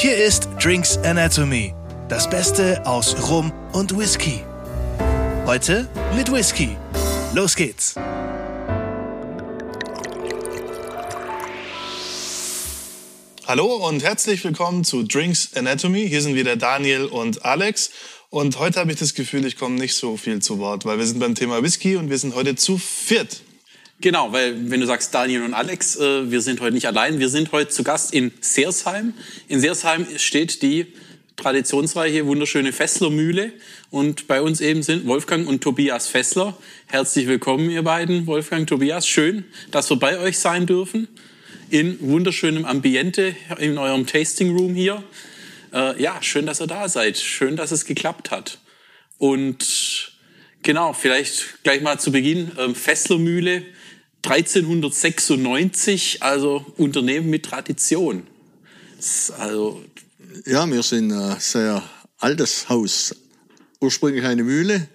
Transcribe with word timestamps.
Hier 0.00 0.16
ist 0.16 0.48
Drinks 0.62 0.96
Anatomy, 0.98 1.74
das 2.08 2.30
Beste 2.30 2.86
aus 2.86 3.28
Rum 3.28 3.52
und 3.72 3.98
Whisky. 3.98 4.44
Heute 5.44 5.88
mit 6.14 6.30
Whisky. 6.30 6.76
Los 7.34 7.56
geht's! 7.56 7.96
Hallo 13.44 13.88
und 13.88 14.04
herzlich 14.04 14.44
willkommen 14.44 14.84
zu 14.84 15.02
Drinks 15.02 15.56
Anatomy. 15.56 16.08
Hier 16.08 16.22
sind 16.22 16.36
wieder 16.36 16.54
Daniel 16.54 17.06
und 17.06 17.44
Alex. 17.44 17.90
Und 18.30 18.60
heute 18.60 18.78
habe 18.78 18.92
ich 18.92 19.00
das 19.00 19.14
Gefühl, 19.14 19.44
ich 19.46 19.56
komme 19.56 19.80
nicht 19.80 19.96
so 19.96 20.16
viel 20.16 20.40
zu 20.40 20.60
Wort, 20.60 20.84
weil 20.84 20.98
wir 20.98 21.06
sind 21.06 21.18
beim 21.18 21.34
Thema 21.34 21.60
Whisky 21.64 21.96
und 21.96 22.08
wir 22.08 22.18
sind 22.18 22.36
heute 22.36 22.54
zu 22.54 22.78
viert. 22.78 23.42
Genau, 24.00 24.32
weil 24.32 24.70
wenn 24.70 24.80
du 24.80 24.86
sagst 24.86 25.12
Daniel 25.12 25.42
und 25.42 25.54
Alex, 25.54 25.96
äh, 25.96 26.30
wir 26.30 26.40
sind 26.40 26.60
heute 26.60 26.72
nicht 26.72 26.86
allein. 26.86 27.18
Wir 27.18 27.28
sind 27.28 27.50
heute 27.50 27.70
zu 27.70 27.82
Gast 27.82 28.14
in 28.14 28.30
Seersheim. 28.40 29.12
In 29.48 29.58
Seersheim 29.58 30.06
steht 30.18 30.62
die 30.62 30.86
traditionsreiche, 31.34 32.24
wunderschöne 32.24 32.72
Fesslermühle. 32.72 33.52
Und 33.90 34.28
bei 34.28 34.40
uns 34.40 34.60
eben 34.60 34.84
sind 34.84 35.04
Wolfgang 35.06 35.48
und 35.48 35.62
Tobias 35.64 36.06
Fessler. 36.06 36.56
Herzlich 36.86 37.26
willkommen, 37.26 37.70
ihr 37.70 37.82
beiden. 37.82 38.28
Wolfgang, 38.28 38.68
Tobias, 38.68 39.08
schön, 39.08 39.44
dass 39.72 39.90
wir 39.90 39.96
bei 39.96 40.20
euch 40.20 40.38
sein 40.38 40.66
dürfen. 40.66 41.08
In 41.68 41.98
wunderschönem 42.00 42.66
Ambiente 42.66 43.34
in 43.58 43.78
eurem 43.78 44.06
Tasting 44.06 44.56
Room 44.56 44.76
hier. 44.76 45.02
Äh, 45.74 46.00
ja, 46.00 46.22
schön, 46.22 46.46
dass 46.46 46.60
ihr 46.60 46.68
da 46.68 46.88
seid. 46.88 47.18
Schön, 47.18 47.56
dass 47.56 47.72
es 47.72 47.84
geklappt 47.84 48.30
hat. 48.30 48.58
Und 49.18 50.12
genau, 50.62 50.92
vielleicht 50.92 51.64
gleich 51.64 51.82
mal 51.82 51.98
zu 51.98 52.12
Beginn. 52.12 52.52
Ähm, 52.58 52.76
Fesslermühle 52.76 53.64
1396, 54.24 56.22
also 56.22 56.64
Unternehmen 56.76 57.30
mit 57.30 57.44
Tradition. 57.44 58.26
Also 59.38 59.82
ja, 60.46 60.66
wir 60.70 60.82
sind 60.82 61.12
ein 61.12 61.36
sehr 61.40 61.82
altes 62.18 62.68
Haus. 62.68 63.14
Ursprünglich 63.80 64.24
eine 64.24 64.42
Mühle, 64.42 64.88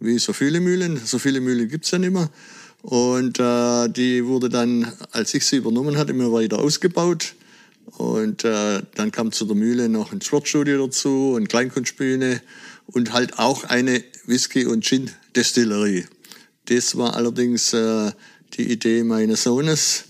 wie 0.00 0.18
so 0.18 0.32
viele 0.32 0.60
Mühlen. 0.60 1.00
So 1.04 1.18
viele 1.18 1.40
Mühlen 1.40 1.68
gibt's 1.68 1.90
ja 1.90 1.98
nicht 1.98 2.12
mehr. 2.12 2.30
Und 2.82 3.38
äh, 3.38 3.88
die 3.88 4.24
wurde 4.24 4.48
dann, 4.48 4.90
als 5.12 5.34
ich 5.34 5.46
sie 5.46 5.56
übernommen 5.56 5.96
hatte, 5.96 6.12
immer 6.12 6.32
weiter 6.32 6.58
ausgebaut. 6.58 7.34
Und 7.98 8.44
äh, 8.44 8.82
dann 8.94 9.12
kam 9.12 9.32
zu 9.32 9.44
der 9.44 9.56
Mühle 9.56 9.88
noch 9.88 10.12
ein 10.12 10.20
Sportstudio 10.20 10.86
dazu 10.86 11.32
und 11.34 11.48
Kleinkunstbühne 11.48 12.40
und 12.86 13.12
halt 13.12 13.38
auch 13.38 13.64
eine 13.64 14.02
Whisky- 14.26 14.66
und 14.66 14.84
Gin-Destillerie. 14.84 16.06
Das 16.66 16.96
war 16.96 17.14
allerdings 17.16 17.72
äh, 17.72 18.12
die 18.54 18.70
Idee 18.70 19.02
meines 19.02 19.42
Sohnes. 19.44 20.04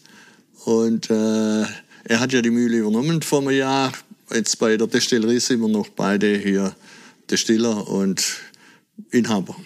Und 0.64 1.10
äh, 1.10 1.62
er 2.04 2.20
hat 2.20 2.32
ja 2.32 2.42
die 2.42 2.50
Mühle 2.50 2.78
übernommen 2.78 3.22
vor 3.22 3.40
einem 3.40 3.50
Jahr. 3.50 3.92
Jetzt 4.32 4.58
bei 4.58 4.76
der 4.76 4.86
Destillerie 4.86 5.40
sind 5.40 5.60
wir 5.60 5.68
noch 5.68 5.88
beide 5.88 6.36
hier 6.36 6.74
Destiller 7.30 7.88
und 7.88 8.24
Inhaber. 9.10 9.56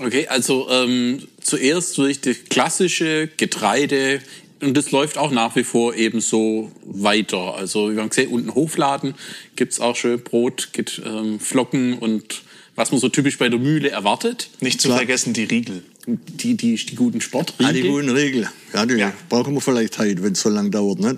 Okay, 0.00 0.26
also 0.26 0.68
ähm, 0.70 1.22
zuerst 1.40 1.96
durch 1.98 2.20
das 2.20 2.36
klassische 2.48 3.28
Getreide 3.36 4.20
und 4.60 4.76
das 4.76 4.90
läuft 4.90 5.18
auch 5.18 5.30
nach 5.30 5.56
wie 5.56 5.64
vor 5.64 5.94
eben 5.94 6.20
so 6.20 6.72
weiter. 6.84 7.54
Also 7.54 7.92
wir 7.92 8.00
haben 8.00 8.08
gesehen, 8.08 8.30
unten 8.30 8.54
Hofladen 8.54 9.14
gibt's 9.56 9.78
auch 9.80 9.94
schön 9.94 10.20
Brot, 10.20 10.70
gibt, 10.72 11.02
ähm, 11.04 11.38
Flocken 11.38 11.98
und 11.98 12.42
was 12.74 12.90
man 12.90 13.00
so 13.00 13.08
typisch 13.08 13.38
bei 13.38 13.48
der 13.48 13.60
Mühle 13.60 13.90
erwartet. 13.90 14.48
Nicht 14.60 14.80
zu 14.80 14.88
Klar. 14.88 14.98
vergessen 14.98 15.32
die 15.32 15.44
Riegel. 15.44 15.84
Die, 16.06 16.54
die, 16.54 16.74
die 16.74 16.96
guten 16.96 17.20
Sportriegel. 17.22 17.66
Ah, 17.66 17.72
die 17.72 17.88
guten 17.88 18.10
Riegel. 18.10 18.48
Ja, 18.74 18.84
die 18.84 18.94
ja. 18.94 19.12
brauchen 19.30 19.54
wir 19.54 19.62
vielleicht 19.62 19.98
heute, 19.98 20.22
wenn 20.22 20.32
es 20.32 20.40
so 20.40 20.50
lange 20.50 20.70
dauert. 20.70 20.98
Nicht? 20.98 21.16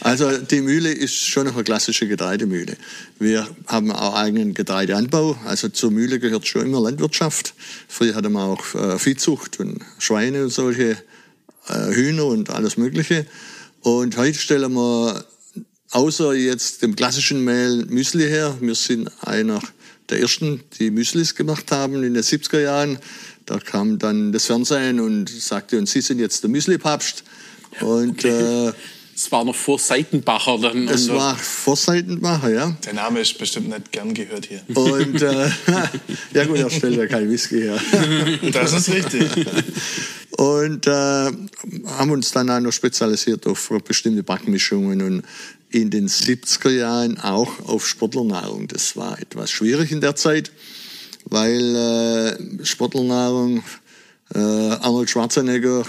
Also 0.00 0.38
die 0.38 0.60
Mühle 0.60 0.92
ist 0.92 1.26
schon 1.26 1.46
noch 1.46 1.54
eine 1.54 1.64
klassische 1.64 2.06
Getreidemühle. 2.06 2.76
Wir 3.18 3.48
haben 3.66 3.90
auch 3.90 4.14
eigenen 4.14 4.54
Getreideanbau. 4.54 5.36
Also 5.44 5.68
zur 5.70 5.90
Mühle 5.90 6.20
gehört 6.20 6.46
schon 6.46 6.66
immer 6.66 6.80
Landwirtschaft. 6.80 7.54
Früher 7.88 8.14
hatte 8.14 8.28
man 8.28 8.42
auch 8.50 8.74
äh, 8.74 8.98
Viehzucht 8.98 9.58
und 9.58 9.80
Schweine 9.98 10.44
und 10.44 10.50
solche 10.50 10.96
äh, 11.68 11.94
Hühner 11.94 12.26
und 12.26 12.50
alles 12.50 12.76
Mögliche. 12.76 13.26
Und 13.80 14.16
heute 14.16 14.38
stellen 14.38 14.72
wir 14.74 15.24
außer 15.90 16.34
jetzt 16.34 16.82
dem 16.82 16.94
klassischen 16.94 17.44
Mehl 17.44 17.86
Müsli 17.86 18.24
her. 18.24 18.56
Wir 18.60 18.74
sind 18.74 19.10
einer 19.22 19.60
der 20.10 20.20
ersten, 20.20 20.60
die 20.78 20.90
Müslis 20.90 21.34
gemacht 21.34 21.70
haben 21.70 22.02
in 22.02 22.14
den 22.14 22.22
70er 22.22 22.60
Jahren. 22.60 22.98
Da 23.48 23.58
kam 23.58 23.98
dann 23.98 24.30
das 24.30 24.44
Fernsehen 24.44 25.00
und 25.00 25.30
sagte, 25.30 25.78
und 25.78 25.88
Sie 25.88 26.02
sind 26.02 26.18
jetzt 26.18 26.42
der 26.42 26.50
Müsli-Papst. 26.50 27.24
Und 27.80 28.24
okay. 28.24 28.68
äh, 28.68 28.72
es 29.16 29.32
war 29.32 29.42
noch 29.42 29.54
vor 29.54 29.78
Seitenbacher 29.78 30.58
dann. 30.58 30.86
Es 30.86 31.08
war 31.08 31.34
vor 31.34 31.74
Seitenbacher, 31.74 32.50
ja. 32.50 32.76
Der 32.84 32.92
Name 32.92 33.20
ist 33.20 33.38
bestimmt 33.38 33.68
nicht 33.70 33.90
gern 33.90 34.12
gehört 34.12 34.46
hier. 34.46 34.60
Und 34.76 35.22
äh, 35.22 35.48
ja 36.34 36.44
gut, 36.44 36.58
er 36.58 36.68
stellt 36.68 36.96
ja 36.96 37.06
kein 37.06 37.30
Whisky 37.30 37.62
her. 37.62 37.80
Das 38.52 38.74
ist 38.74 38.90
richtig. 38.90 39.30
Und 40.36 40.86
äh, 40.86 40.90
haben 40.90 42.10
uns 42.10 42.30
dann 42.32 42.50
auch 42.50 42.60
noch 42.60 42.72
spezialisiert 42.72 43.46
auf 43.46 43.72
bestimmte 43.82 44.22
Backmischungen 44.22 45.00
und 45.00 45.22
in 45.70 45.88
den 45.88 46.08
70er 46.08 46.70
Jahren 46.70 47.18
auch 47.18 47.66
auf 47.66 47.88
Sportlernahrung. 47.88 48.68
Das 48.68 48.94
war 48.94 49.18
etwas 49.18 49.50
schwierig 49.50 49.90
in 49.90 50.02
der 50.02 50.16
Zeit, 50.16 50.52
weil 51.30 51.76
äh, 51.76 52.64
Sportlernahrung, 52.64 53.62
äh, 54.34 54.38
Arnold 54.38 55.10
Schwarzenegger, 55.10 55.84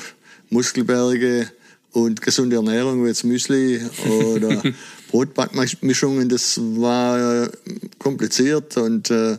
Muskelberge 0.49 1.51
und 1.91 2.21
gesunde 2.21 2.57
Ernährung, 2.57 3.03
wie 3.03 3.07
jetzt 3.07 3.23
Müsli 3.23 3.81
oder 4.07 4.61
Brotbackmischungen, 5.11 6.29
das 6.29 6.59
war 6.59 7.43
äh, 7.43 7.49
kompliziert 7.97 8.77
und 8.77 9.09
äh, 9.09 9.37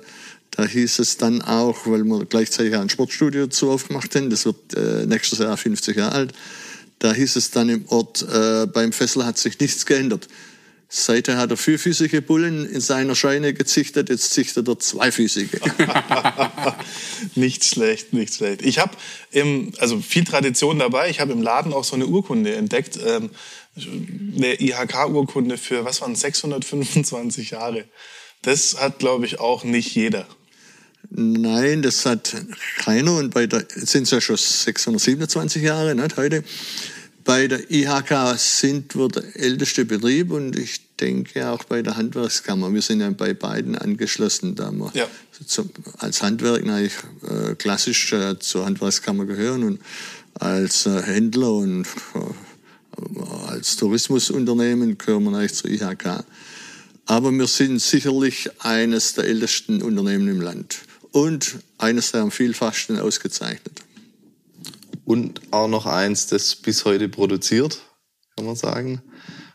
da 0.51 0.65
hieß 0.65 0.99
es 0.99 1.17
dann 1.17 1.43
auch, 1.43 1.87
weil 1.87 2.05
wir 2.05 2.25
gleichzeitig 2.27 2.75
ein 2.75 2.89
Sportstudio 2.89 3.47
zu 3.47 3.71
aufgemacht 3.71 4.15
haben, 4.17 4.31
das 4.31 4.45
wird 4.45 4.75
äh, 4.75 5.07
nächstes 5.07 5.39
Jahr 5.39 5.57
50 5.57 5.97
Jahre 5.97 6.13
alt, 6.13 6.33
da 6.99 7.13
hieß 7.13 7.37
es 7.37 7.51
dann 7.51 7.69
im 7.69 7.85
Ort, 7.89 8.27
äh, 8.31 8.67
beim 8.67 8.93
Fessel 8.93 9.25
hat 9.25 9.39
sich 9.39 9.59
nichts 9.59 9.87
geändert. 9.87 10.29
Seither 10.93 11.37
hat 11.37 11.53
er 11.53 11.57
vierfüßige 11.57 12.21
Bullen 12.21 12.69
in 12.69 12.81
seiner 12.81 13.15
Scheune 13.15 13.55
gezichtet, 13.55 14.09
jetzt 14.09 14.33
zichtet 14.33 14.67
er 14.67 14.77
zweifüßige. 14.77 15.61
nicht 17.37 17.65
schlecht, 17.65 18.13
nicht 18.13 18.35
schlecht. 18.35 18.63
Ich 18.63 18.81
habe 18.81 18.97
also 19.79 20.01
viel 20.01 20.25
Tradition 20.25 20.81
dabei. 20.81 21.09
Ich 21.09 21.21
habe 21.21 21.31
im 21.31 21.43
Laden 21.43 21.73
auch 21.73 21.85
so 21.85 21.95
eine 21.95 22.07
Urkunde 22.07 22.57
entdeckt, 22.57 22.99
ähm, 23.07 23.31
eine 23.77 24.61
IHK-Urkunde 24.61 25.59
für 25.59 25.85
was 25.85 26.01
waren 26.01 26.17
625 26.17 27.51
Jahre. 27.51 27.85
Das 28.43 28.81
hat, 28.81 28.99
glaube 28.99 29.27
ich, 29.27 29.39
auch 29.39 29.63
nicht 29.63 29.95
jeder. 29.95 30.27
Nein, 31.09 31.83
das 31.83 32.05
hat 32.05 32.35
keiner 32.79 33.17
und 33.17 33.33
bei 33.33 33.47
der 33.47 33.65
sind 33.75 34.05
es 34.05 34.11
ja 34.11 34.21
schon 34.21 34.37
627 34.37 35.63
Jahre, 35.63 35.95
nicht 35.95 36.17
heute. 36.17 36.43
Bei 37.25 37.47
der 37.47 37.71
IHK 37.71 38.39
sind 38.39 38.97
wir 38.97 39.09
der 39.09 39.25
älteste 39.37 39.85
Betrieb 39.85 40.31
und 40.31 40.59
ich 40.59 40.81
denke 40.97 41.49
auch 41.51 41.65
bei 41.65 41.83
der 41.83 41.97
Handwerkskammer. 41.97 42.73
Wir 42.73 42.83
sind 42.83 43.01
ja 43.01 43.11
bei 43.11 43.35
beiden 43.35 43.77
angeschlossen, 43.77 44.55
da 44.55 44.71
wir 44.71 44.91
ja. 44.95 45.07
zum, 45.47 45.71
als 45.99 46.23
Handwerk 46.23 46.63
eigentlich 46.63 46.95
äh, 47.29 47.55
klassisch 47.57 48.13
äh, 48.13 48.39
zur 48.39 48.65
Handwerkskammer 48.65 49.27
gehören 49.27 49.65
und 49.65 49.81
als 50.35 50.87
äh, 50.87 51.03
Händler 51.03 51.53
und 51.53 51.87
äh, 52.15 53.49
als 53.49 53.77
Tourismusunternehmen 53.77 54.97
gehören 54.97 55.25
wir 55.25 55.39
eigentlich 55.39 55.55
zur 55.55 55.71
IHK. 55.71 56.25
Aber 57.07 57.33
wir 57.33 57.47
sind 57.47 57.81
sicherlich 57.81 58.49
eines 58.61 59.15
der 59.15 59.25
ältesten 59.25 59.83
Unternehmen 59.83 60.29
im 60.29 60.41
Land 60.41 60.81
und 61.13 61.57
eines 61.79 62.13
der 62.13 62.23
am 62.23 62.31
vielfachsten 62.31 62.99
ausgezeichnet. 62.99 63.83
Und 65.11 65.41
auch 65.51 65.67
noch 65.67 65.87
eins, 65.87 66.29
das 66.29 66.55
bis 66.55 66.85
heute 66.85 67.09
produziert, 67.09 67.81
kann 68.37 68.47
man 68.47 68.55
sagen. 68.55 69.03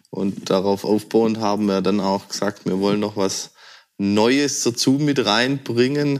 Und 0.09 0.49
darauf 0.49 0.83
aufbauend 0.83 1.37
haben 1.37 1.67
wir 1.67 1.81
dann 1.81 2.01
auch 2.01 2.27
gesagt, 2.27 2.65
wir 2.65 2.81
wollen 2.81 2.99
noch 2.99 3.15
was 3.15 3.51
Neues 3.97 4.63
dazu 4.63 4.91
mit 4.99 5.25
reinbringen. 5.25 6.19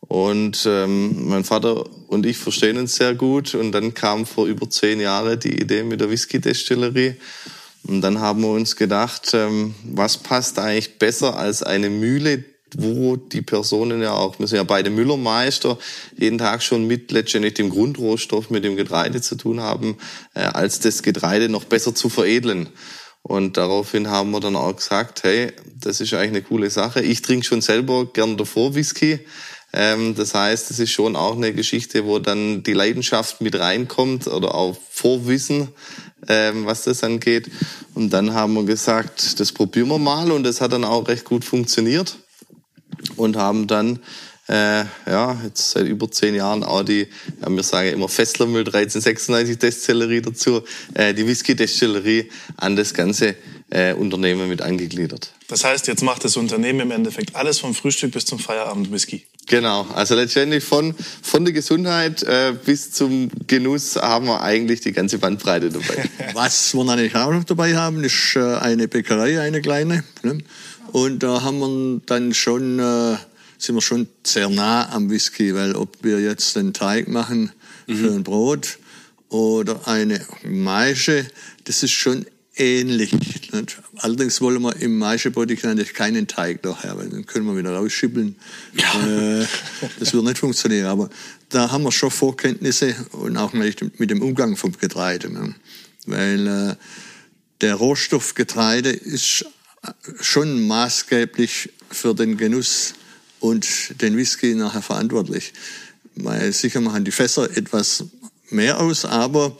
Und 0.00 0.64
ähm, 0.64 1.28
mein 1.28 1.44
Vater 1.44 1.84
und 2.08 2.24
ich 2.24 2.38
verstehen 2.38 2.78
uns 2.78 2.94
sehr 2.96 3.14
gut. 3.14 3.54
Und 3.54 3.72
dann 3.72 3.92
kam 3.92 4.24
vor 4.24 4.46
über 4.46 4.70
zehn 4.70 4.98
Jahren 4.98 5.38
die 5.38 5.60
Idee 5.60 5.82
mit 5.82 6.00
der 6.00 6.08
Whisky-Destillerie. 6.08 7.16
Und 7.82 8.00
dann 8.00 8.18
haben 8.18 8.40
wir 8.40 8.48
uns 8.48 8.76
gedacht, 8.76 9.32
ähm, 9.34 9.74
was 9.84 10.16
passt 10.16 10.58
eigentlich 10.58 10.98
besser 10.98 11.36
als 11.36 11.62
eine 11.62 11.90
Mühle, 11.90 12.44
wo 12.78 13.16
die 13.16 13.42
Personen 13.42 14.02
ja 14.02 14.12
auch, 14.12 14.38
wir 14.38 14.46
sind 14.46 14.56
ja 14.56 14.64
beide 14.64 14.90
Müllermeister, 14.90 15.78
jeden 16.16 16.38
Tag 16.38 16.62
schon 16.62 16.86
mit 16.86 17.10
letztendlich 17.10 17.54
dem 17.54 17.70
Grundrohstoff, 17.70 18.50
mit 18.50 18.64
dem 18.64 18.76
Getreide 18.76 19.20
zu 19.20 19.36
tun 19.36 19.60
haben, 19.60 19.98
äh, 20.34 20.40
als 20.40 20.80
das 20.80 21.02
Getreide 21.02 21.48
noch 21.48 21.64
besser 21.64 21.94
zu 21.94 22.08
veredeln. 22.08 22.68
Und 23.22 23.56
daraufhin 23.56 24.08
haben 24.08 24.30
wir 24.30 24.40
dann 24.40 24.56
auch 24.56 24.74
gesagt, 24.74 25.24
hey, 25.24 25.52
das 25.78 26.00
ist 26.00 26.14
eigentlich 26.14 26.30
eine 26.30 26.42
coole 26.42 26.70
Sache. 26.70 27.02
Ich 27.02 27.22
trinke 27.22 27.44
schon 27.44 27.60
selber 27.60 28.06
gern 28.06 28.36
davor 28.36 28.74
Whisky, 28.74 29.20
Ähm, 29.72 30.16
das 30.16 30.34
heißt, 30.34 30.72
es 30.72 30.80
ist 30.80 30.90
schon 30.90 31.14
auch 31.14 31.36
eine 31.36 31.52
Geschichte, 31.52 32.04
wo 32.04 32.18
dann 32.18 32.64
die 32.64 32.72
Leidenschaft 32.72 33.40
mit 33.40 33.56
reinkommt 33.56 34.26
oder 34.26 34.54
auch 34.56 34.76
Vorwissen, 34.90 35.68
ähm, 36.26 36.66
was 36.66 36.82
das 36.82 37.04
angeht. 37.04 37.48
Und 37.94 38.12
dann 38.12 38.34
haben 38.34 38.54
wir 38.54 38.64
gesagt, 38.64 39.38
das 39.38 39.52
probieren 39.52 39.88
wir 39.88 39.98
mal 39.98 40.32
und 40.32 40.42
das 40.42 40.60
hat 40.60 40.72
dann 40.72 40.82
auch 40.82 41.06
recht 41.06 41.24
gut 41.24 41.44
funktioniert 41.44 42.16
und 43.20 43.36
haben 43.36 43.66
dann 43.66 44.00
äh, 44.48 44.84
ja, 45.06 45.40
jetzt 45.44 45.70
seit 45.70 45.86
über 45.86 46.10
zehn 46.10 46.34
Jahren 46.34 46.64
auch 46.64 46.82
die, 46.82 47.06
ja, 47.40 47.48
wir 47.48 47.62
sagen 47.62 47.90
immer 47.90 48.08
Fesslermüll 48.08 48.62
1396 48.62 49.58
Destillerie 49.58 50.20
dazu, 50.20 50.62
äh, 50.94 51.14
die 51.14 51.24
Whisky-Destillerie 51.24 52.28
an 52.56 52.74
das 52.74 52.92
ganze 52.92 53.36
äh, 53.70 53.94
Unternehmen 53.94 54.48
mit 54.48 54.60
angegliedert. 54.60 55.32
Das 55.46 55.62
heißt, 55.62 55.86
jetzt 55.86 56.02
macht 56.02 56.24
das 56.24 56.36
Unternehmen 56.36 56.80
im 56.80 56.90
Endeffekt 56.90 57.36
alles 57.36 57.60
vom 57.60 57.74
Frühstück 57.74 58.10
bis 58.10 58.24
zum 58.24 58.40
Feierabend 58.40 58.90
Whisky. 58.90 59.24
Genau, 59.46 59.86
also 59.94 60.14
letztendlich 60.14 60.64
von, 60.64 60.94
von 61.22 61.44
der 61.44 61.54
Gesundheit 61.54 62.22
äh, 62.24 62.52
bis 62.64 62.90
zum 62.90 63.30
Genuss 63.46 63.96
haben 63.96 64.26
wir 64.26 64.42
eigentlich 64.42 64.80
die 64.80 64.92
ganze 64.92 65.18
Bandbreite 65.18 65.70
dabei. 65.70 66.08
Was 66.34 66.74
wir 66.74 66.84
natürlich 66.84 67.14
auch 67.14 67.32
noch 67.32 67.44
dabei 67.44 67.76
haben, 67.76 68.02
ist 68.02 68.34
äh, 68.36 68.40
eine 68.40 68.88
Bäckerei, 68.88 69.40
eine 69.40 69.60
kleine. 69.60 70.04
Ne? 70.22 70.38
Und 70.92 71.22
da 71.22 71.42
haben 71.42 71.58
wir 71.58 72.00
dann 72.06 72.34
schon, 72.34 72.78
äh, 72.78 73.16
sind 73.58 73.74
wir 73.74 73.82
schon 73.82 74.08
sehr 74.24 74.48
nah 74.48 74.90
am 74.92 75.10
Whisky, 75.10 75.54
weil 75.54 75.74
ob 75.74 75.98
wir 76.02 76.20
jetzt 76.20 76.56
den 76.56 76.72
Teig 76.72 77.08
machen 77.08 77.52
für 77.86 78.12
ein 78.12 78.22
Brot 78.22 78.78
oder 79.28 79.88
eine 79.88 80.24
Maische, 80.44 81.26
das 81.64 81.82
ist 81.82 81.92
schon 81.92 82.26
ähnlich. 82.56 83.12
Nicht? 83.12 83.78
Allerdings 83.96 84.40
wollen 84.40 84.62
wir 84.62 84.76
im 84.76 84.98
Maischebrot 84.98 85.48
natürlich 85.48 85.94
keinen 85.94 86.26
Teig 86.26 86.62
daher, 86.62 86.96
weil 86.96 87.08
dann 87.08 87.26
können 87.26 87.46
wir 87.46 87.56
wieder 87.56 87.74
rausschippeln. 87.74 88.36
Äh, 88.76 89.46
das 89.98 90.12
wird 90.12 90.24
nicht 90.24 90.38
funktionieren. 90.38 90.86
Aber 90.86 91.10
da 91.48 91.70
haben 91.70 91.84
wir 91.84 91.92
schon 91.92 92.10
Vorkenntnisse 92.10 92.94
und 93.12 93.36
auch 93.36 93.52
mit 93.52 94.10
dem 94.10 94.22
Umgang 94.22 94.56
vom 94.56 94.72
Getreide. 94.72 95.32
Ne? 95.32 95.54
Weil 96.06 96.46
äh, 96.46 96.74
der 97.60 97.74
Rohstoff 97.74 98.34
Getreide 98.34 98.90
ist 98.90 99.44
schon 100.20 100.66
maßgeblich 100.66 101.70
für 101.90 102.14
den 102.14 102.36
Genuss 102.36 102.94
und 103.40 104.00
den 104.00 104.16
Whisky 104.16 104.54
nachher 104.54 104.82
verantwortlich. 104.82 105.52
Weil 106.16 106.52
sicher 106.52 106.80
machen 106.80 107.04
die 107.04 107.10
Fässer 107.10 107.56
etwas 107.56 108.04
mehr 108.50 108.80
aus, 108.80 109.04
aber 109.04 109.56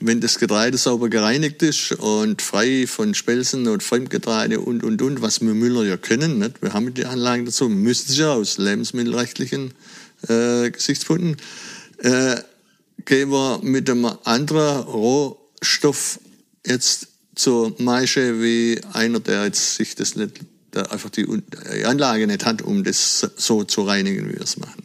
wenn 0.00 0.20
das 0.20 0.38
Getreide 0.38 0.78
sauber 0.78 1.08
gereinigt 1.08 1.62
ist 1.62 1.92
und 1.92 2.40
frei 2.40 2.86
von 2.86 3.14
Spelzen 3.14 3.66
und 3.66 3.82
Fremdgetreide 3.82 4.60
und, 4.60 4.84
und, 4.84 5.02
und, 5.02 5.22
was 5.22 5.40
wir 5.40 5.54
Müller 5.54 5.84
ja 5.84 5.96
können, 5.96 6.38
nicht? 6.38 6.62
wir 6.62 6.72
haben 6.72 6.94
die 6.94 7.04
Anlagen 7.04 7.44
dazu, 7.44 7.68
müssen 7.68 8.12
sie 8.12 8.20
ja 8.20 8.32
aus 8.32 8.58
lebensmittelrechtlichen 8.58 9.74
äh, 10.28 10.70
Gesichtspunkten, 10.70 11.36
äh, 11.98 12.36
gehen 13.04 13.30
wir 13.30 13.60
mit 13.62 13.90
einem 13.90 14.06
anderen 14.24 14.84
Rohstoff 14.84 16.20
jetzt 16.64 17.07
zur 17.38 17.74
Maische 17.78 18.42
wie 18.42 18.80
einer, 18.92 19.20
der 19.20 19.44
jetzt 19.44 19.76
sich 19.76 19.94
das 19.94 20.16
nicht, 20.16 20.40
der 20.74 20.90
einfach 20.90 21.10
die, 21.10 21.26
Anlage 21.84 22.26
nicht 22.26 22.44
hat, 22.44 22.62
um 22.62 22.82
das 22.84 23.30
so 23.36 23.64
zu 23.64 23.82
reinigen, 23.82 24.28
wie 24.28 24.34
wir 24.34 24.42
es 24.42 24.56
machen. 24.58 24.82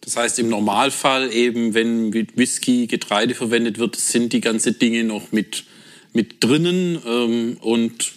Das 0.00 0.16
heißt, 0.16 0.38
im 0.38 0.48
Normalfall 0.48 1.32
eben, 1.32 1.74
wenn 1.74 2.10
mit 2.10 2.36
Whisky 2.38 2.86
Getreide 2.86 3.34
verwendet 3.34 3.78
wird, 3.78 3.96
sind 3.96 4.32
die 4.32 4.40
ganzen 4.40 4.78
Dinge 4.78 5.02
noch 5.02 5.32
mit, 5.32 5.64
mit 6.12 6.44
drinnen 6.44 7.02
ähm, 7.04 7.56
und 7.60 8.12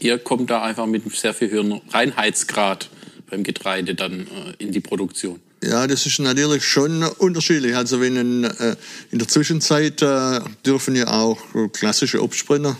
ihr 0.00 0.18
kommt 0.18 0.50
da 0.50 0.62
einfach 0.62 0.86
mit 0.86 1.02
einem 1.02 1.12
sehr 1.12 1.34
viel 1.34 1.50
höheren 1.50 1.80
Reinheitsgrad 1.90 2.90
beim 3.30 3.44
Getreide 3.44 3.94
dann 3.94 4.22
äh, 4.22 4.54
in 4.58 4.72
die 4.72 4.80
Produktion. 4.80 5.38
Ja, 5.62 5.86
das 5.86 6.06
ist 6.06 6.18
natürlich 6.18 6.64
schon 6.64 7.04
unterschiedlich. 7.04 7.76
Also 7.76 8.00
wenn 8.00 8.16
ein, 8.16 8.44
äh, 8.44 8.76
in 9.12 9.20
der 9.20 9.28
Zwischenzeit 9.28 10.02
äh, 10.02 10.40
dürfen 10.66 10.96
ja 10.96 11.08
auch 11.12 11.38
klassische 11.72 12.22
Obstbrenner 12.22 12.76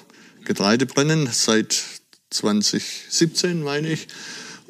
Getreide 0.48 0.86
brennen, 0.86 1.28
seit 1.30 1.84
2017 2.30 3.62
meine 3.62 3.90
ich. 3.90 4.08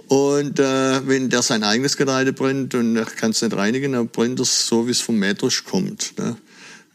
Und 0.08 0.58
äh, 0.58 1.06
wenn 1.06 1.30
der 1.30 1.42
sein 1.42 1.62
eigenes 1.62 1.96
Getreide 1.96 2.32
brennt 2.32 2.74
und 2.74 2.96
er 2.96 3.04
kann 3.04 3.30
es 3.30 3.42
nicht 3.42 3.54
reinigen, 3.54 3.92
dann 3.92 4.08
brennt 4.08 4.40
es 4.40 4.66
so, 4.66 4.88
wie 4.88 4.90
es 4.90 5.00
vom 5.00 5.20
Mähdresch 5.20 5.64
kommt. 5.64 6.18
Ne? 6.18 6.36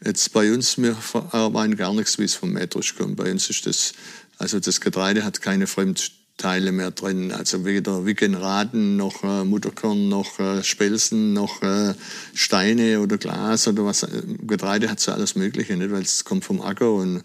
Jetzt 0.04 0.34
bei 0.34 0.52
uns, 0.52 0.76
wir 0.76 0.94
verarbeiten 0.94 1.76
gar 1.76 1.94
nichts, 1.94 2.18
wie 2.18 2.24
es 2.24 2.34
vom 2.34 2.52
Mähdresch 2.52 2.94
kommt. 2.94 3.16
Bei 3.16 3.30
uns 3.30 3.48
ist 3.48 3.64
das, 3.64 3.94
also 4.36 4.60
das 4.60 4.82
Getreide 4.82 5.24
hat 5.24 5.40
keine 5.40 5.66
Fremdteile 5.66 6.70
mehr 6.70 6.90
drin. 6.90 7.32
Also 7.32 7.64
weder 7.64 8.04
Wickenraden 8.04 8.98
noch 8.98 9.24
äh, 9.24 9.44
Mutterkorn 9.44 10.10
noch 10.10 10.38
äh, 10.38 10.62
Spelzen 10.62 11.32
noch 11.32 11.62
äh, 11.62 11.94
Steine 12.34 13.00
oder 13.00 13.16
Glas 13.16 13.66
oder 13.66 13.86
was. 13.86 14.06
Getreide 14.46 14.90
hat 14.90 15.00
so 15.00 15.12
alles 15.12 15.36
Mögliche, 15.36 15.74
nicht? 15.74 15.90
weil 15.90 16.02
es 16.02 16.24
kommt 16.24 16.44
vom 16.44 16.60
Acker 16.60 16.92
und 16.92 17.22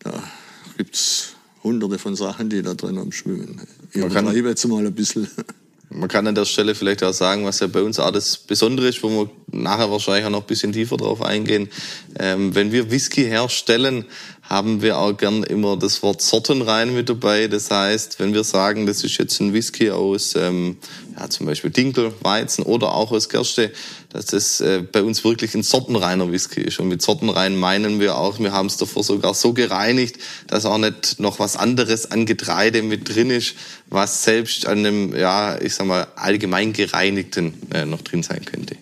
da 0.00 0.20
gibt's 0.76 1.34
hunderte 1.62 1.98
von 1.98 2.14
Sachen, 2.16 2.48
die 2.48 2.62
da 2.62 2.74
drin 2.74 2.98
umschwimmen. 2.98 3.60
Ich 3.92 4.00
Man 4.00 4.12
kann- 4.12 4.34
jetzt 4.34 4.66
mal 4.68 4.86
ein 4.86 4.94
bisschen. 4.94 5.28
Man 5.88 6.08
kann 6.08 6.26
an 6.26 6.34
der 6.34 6.44
Stelle 6.46 6.74
vielleicht 6.74 7.04
auch 7.04 7.12
sagen, 7.12 7.44
was 7.44 7.60
ja 7.60 7.68
bei 7.68 7.80
uns 7.80 8.00
auch 8.00 8.10
das 8.10 8.38
Besondere 8.38 8.88
ist, 8.88 9.02
wo 9.04 9.08
wir 9.08 9.30
nachher 9.52 9.88
wahrscheinlich 9.88 10.24
auch 10.26 10.30
noch 10.30 10.40
ein 10.40 10.46
bisschen 10.46 10.72
tiefer 10.72 10.96
drauf 10.96 11.22
eingehen. 11.22 11.68
Ähm, 12.18 12.56
wenn 12.56 12.72
wir 12.72 12.90
Whisky 12.90 13.22
herstellen, 13.24 14.04
haben 14.48 14.80
wir 14.80 14.98
auch 14.98 15.16
gern 15.16 15.42
immer 15.42 15.76
das 15.76 16.02
Wort 16.02 16.22
Sortenrein 16.22 16.94
mit 16.94 17.08
dabei. 17.08 17.48
Das 17.48 17.70
heißt, 17.70 18.20
wenn 18.20 18.32
wir 18.32 18.44
sagen, 18.44 18.86
das 18.86 19.02
ist 19.02 19.18
jetzt 19.18 19.40
ein 19.40 19.52
Whisky 19.52 19.90
aus 19.90 20.34
ähm, 20.36 20.76
ja, 21.18 21.28
zum 21.28 21.46
Beispiel 21.46 21.70
Dinkel, 21.70 22.12
Weizen 22.22 22.62
oder 22.62 22.94
auch 22.94 23.10
aus 23.10 23.28
Gerste, 23.28 23.72
dass 24.10 24.26
das 24.26 24.60
äh, 24.60 24.82
bei 24.90 25.02
uns 25.02 25.24
wirklich 25.24 25.54
ein 25.54 25.62
sortenreiner 25.62 26.30
Whisky 26.30 26.60
ist. 26.60 26.78
Und 26.78 26.88
mit 26.88 27.02
sortenrein 27.02 27.56
meinen 27.56 27.98
wir 27.98 28.16
auch, 28.18 28.38
wir 28.38 28.52
haben 28.52 28.66
es 28.66 28.76
davor 28.76 29.02
sogar 29.02 29.34
so 29.34 29.52
gereinigt, 29.52 30.16
dass 30.46 30.64
auch 30.64 30.78
nicht 30.78 31.18
noch 31.18 31.38
was 31.38 31.56
anderes 31.56 32.10
an 32.10 32.26
Getreide 32.26 32.82
mit 32.82 33.14
drin 33.14 33.30
ist, 33.30 33.54
was 33.88 34.22
selbst 34.22 34.66
an 34.66 34.78
einem, 34.78 35.16
ja, 35.16 35.60
ich 35.60 35.74
sag 35.74 35.86
mal, 35.86 36.06
allgemein 36.16 36.72
gereinigten 36.72 37.54
äh, 37.72 37.84
noch 37.84 38.02
drin 38.02 38.22
sein 38.22 38.44
könnte. 38.44 38.76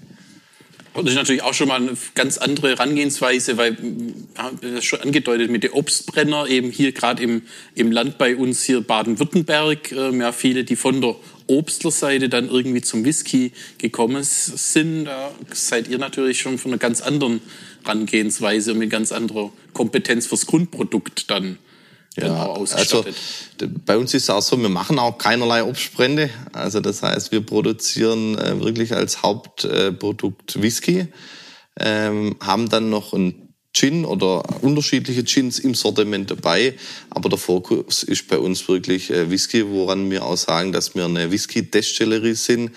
Und 0.94 1.06
das 1.06 1.14
ist 1.14 1.18
natürlich 1.18 1.42
auch 1.42 1.54
schon 1.54 1.68
mal 1.68 1.80
eine 1.80 1.96
ganz 2.14 2.38
andere 2.38 2.68
Herangehensweise, 2.68 3.56
weil, 3.56 3.76
wir 3.80 4.74
das 4.74 4.84
schon 4.84 5.00
angedeutet, 5.00 5.50
mit 5.50 5.64
der 5.64 5.74
Obstbrenner 5.74 6.46
eben 6.46 6.70
hier 6.70 6.92
gerade 6.92 7.20
im, 7.20 7.42
im 7.74 7.90
Land 7.90 8.16
bei 8.16 8.36
uns 8.36 8.62
hier 8.62 8.80
Baden-Württemberg, 8.80 9.90
äh, 9.90 10.16
ja 10.16 10.30
viele, 10.30 10.62
die 10.62 10.76
von 10.76 11.00
der 11.00 11.16
Obstlerseite 11.48 12.28
dann 12.28 12.48
irgendwie 12.48 12.80
zum 12.80 13.04
Whisky 13.04 13.50
gekommen 13.78 14.22
sind. 14.22 15.06
Da 15.06 15.32
seid 15.52 15.88
ihr 15.88 15.98
natürlich 15.98 16.38
schon 16.38 16.58
von 16.58 16.70
einer 16.70 16.78
ganz 16.78 17.00
anderen 17.00 17.42
Herangehensweise 17.82 18.72
und 18.72 18.78
mit 18.78 18.90
ganz 18.90 19.10
anderer 19.10 19.52
Kompetenz 19.72 20.28
fürs 20.28 20.46
Grundprodukt 20.46 21.28
dann, 21.28 21.58
dann 22.16 22.36
auch 22.36 22.58
also 22.72 23.04
bei 23.84 23.98
uns 23.98 24.14
ist 24.14 24.24
es 24.24 24.30
auch 24.30 24.42
so, 24.42 24.60
wir 24.60 24.68
machen 24.68 24.98
auch 24.98 25.18
keinerlei 25.18 25.64
Obstbrände. 25.64 26.30
Also 26.52 26.80
das 26.80 27.02
heißt, 27.02 27.32
wir 27.32 27.40
produzieren 27.40 28.38
äh, 28.38 28.60
wirklich 28.60 28.94
als 28.94 29.22
Hauptprodukt 29.22 30.62
Whisky, 30.62 31.08
ähm, 31.78 32.36
haben 32.40 32.68
dann 32.68 32.90
noch 32.90 33.12
ein 33.12 33.44
Gin 33.72 34.04
oder 34.04 34.62
unterschiedliche 34.62 35.24
Gins 35.24 35.58
im 35.58 35.74
Sortiment 35.74 36.30
dabei. 36.30 36.74
Aber 37.10 37.28
der 37.28 37.38
Fokus 37.38 38.04
ist 38.04 38.28
bei 38.28 38.38
uns 38.38 38.66
wirklich 38.68 39.10
äh, 39.10 39.30
Whisky, 39.30 39.68
woran 39.68 40.10
wir 40.10 40.24
auch 40.24 40.36
sagen, 40.36 40.72
dass 40.72 40.94
wir 40.94 41.04
eine 41.04 41.32
Whisky-Destillerie 41.32 42.34
sind. 42.34 42.70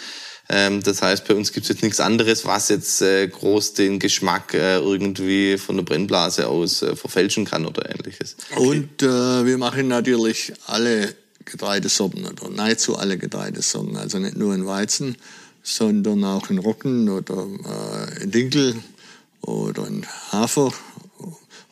Ähm, 0.49 0.81
das 0.81 1.01
heißt, 1.01 1.27
bei 1.27 1.35
uns 1.35 1.51
gibt 1.51 1.65
es 1.65 1.69
jetzt 1.69 1.83
nichts 1.83 1.99
anderes, 1.99 2.45
was 2.45 2.69
jetzt 2.69 3.01
äh, 3.01 3.27
groß 3.27 3.73
den 3.73 3.99
Geschmack 3.99 4.53
äh, 4.53 4.77
irgendwie 4.77 5.57
von 5.57 5.75
der 5.75 5.83
Brennblase 5.83 6.47
aus 6.47 6.81
äh, 6.81 6.95
verfälschen 6.95 7.45
kann 7.45 7.65
oder 7.65 7.89
ähnliches. 7.89 8.37
Und 8.55 9.01
äh, 9.03 9.45
wir 9.45 9.57
machen 9.57 9.89
natürlich 9.89 10.53
alle 10.65 11.13
Getreidesorten 11.43 12.25
oder 12.25 12.49
nahezu 12.49 12.97
alle 12.97 13.17
Getreidesorten. 13.17 13.97
Also 13.97 14.19
nicht 14.19 14.37
nur 14.37 14.55
in 14.55 14.65
Weizen, 14.65 15.17
sondern 15.63 16.23
auch 16.23 16.49
in 16.49 16.59
Roggen 16.59 17.09
oder 17.09 17.45
äh, 18.19 18.23
in 18.23 18.31
Dinkel 18.31 18.75
oder 19.41 19.85
in 19.87 20.05
Hafer. 20.31 20.71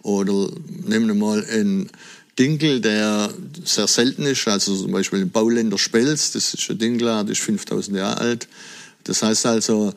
Oder 0.02 0.50
nehmen 0.86 1.08
wir 1.08 1.16
mal 1.16 1.46
einen 1.46 1.90
Dinkel, 2.38 2.82
der 2.82 3.34
sehr 3.64 3.88
selten 3.88 4.26
ist, 4.26 4.48
also 4.48 4.76
zum 4.76 4.92
Beispiel 4.92 5.26
Bauländer 5.26 5.78
Spelz, 5.78 6.32
das 6.32 6.54
ist 6.54 6.70
ein 6.70 6.78
Dinkelart, 6.78 7.30
das 7.30 7.38
ist 7.38 7.46
5000 7.46 7.98
Jahre 7.98 8.18
alt. 8.18 8.48
Das 9.06 9.24
heißt 9.24 9.46
also, 9.46 9.94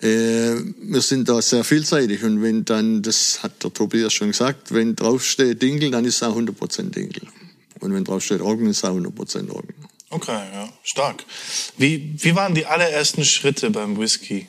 äh, 0.00 0.06
wir 0.06 1.00
sind 1.00 1.28
da 1.28 1.42
sehr 1.42 1.64
vielseitig 1.64 2.22
und 2.24 2.42
wenn 2.42 2.64
dann, 2.64 3.02
das 3.02 3.42
hat 3.42 3.62
der 3.62 3.72
Tobias 3.72 4.12
schon 4.12 4.28
gesagt, 4.28 4.72
wenn 4.72 4.96
draufsteht 4.96 5.60
Dinkel, 5.60 5.90
dann 5.90 6.04
ist 6.04 6.16
es 6.16 6.22
auch 6.22 6.36
100% 6.36 6.90
Dinkel. 6.90 7.28
Und 7.80 7.92
wenn 7.92 8.04
draufsteht 8.04 8.40
Roggen, 8.40 8.68
ist 8.68 8.78
es 8.78 8.84
auch 8.84 8.96
100% 8.96 9.50
Roggen. 9.50 9.74
Okay, 10.10 10.42
ja, 10.52 10.68
stark. 10.82 11.24
Wie, 11.76 12.14
wie 12.18 12.34
waren 12.34 12.54
die 12.54 12.66
allerersten 12.66 13.24
Schritte 13.24 13.70
beim 13.70 13.98
Whisky? 13.98 14.46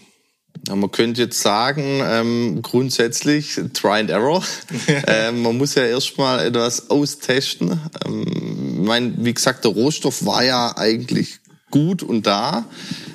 Ja, 0.68 0.76
man 0.76 0.92
könnte 0.92 1.22
jetzt 1.22 1.42
sagen, 1.42 2.02
ähm, 2.04 2.62
grundsätzlich 2.64 3.60
Try 3.74 4.00
and 4.00 4.10
Error. 4.10 4.44
ähm, 5.08 5.44
man 5.44 5.58
muss 5.58 5.76
ja 5.76 5.84
erstmal 5.84 6.48
etwas 6.48 6.90
austesten. 6.90 7.80
Ähm, 8.06 8.80
ich 8.80 8.88
mein, 8.88 9.14
wie 9.24 9.34
gesagt, 9.34 9.64
der 9.64 9.72
Rohstoff 9.72 10.26
war 10.26 10.44
ja 10.44 10.76
eigentlich 10.76 11.40
gut 11.72 12.04
und 12.04 12.28
da. 12.28 12.66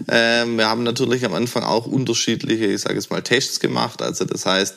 Ähm, 0.08 0.56
wir 0.56 0.68
haben 0.68 0.82
natürlich 0.82 1.24
am 1.24 1.34
Anfang 1.34 1.62
auch 1.62 1.86
unterschiedliche, 1.86 2.66
ich 2.66 2.80
sage 2.80 2.96
jetzt 2.96 3.10
mal, 3.10 3.22
Tests 3.22 3.60
gemacht. 3.60 4.02
Also 4.02 4.24
das 4.24 4.44
heißt, 4.44 4.74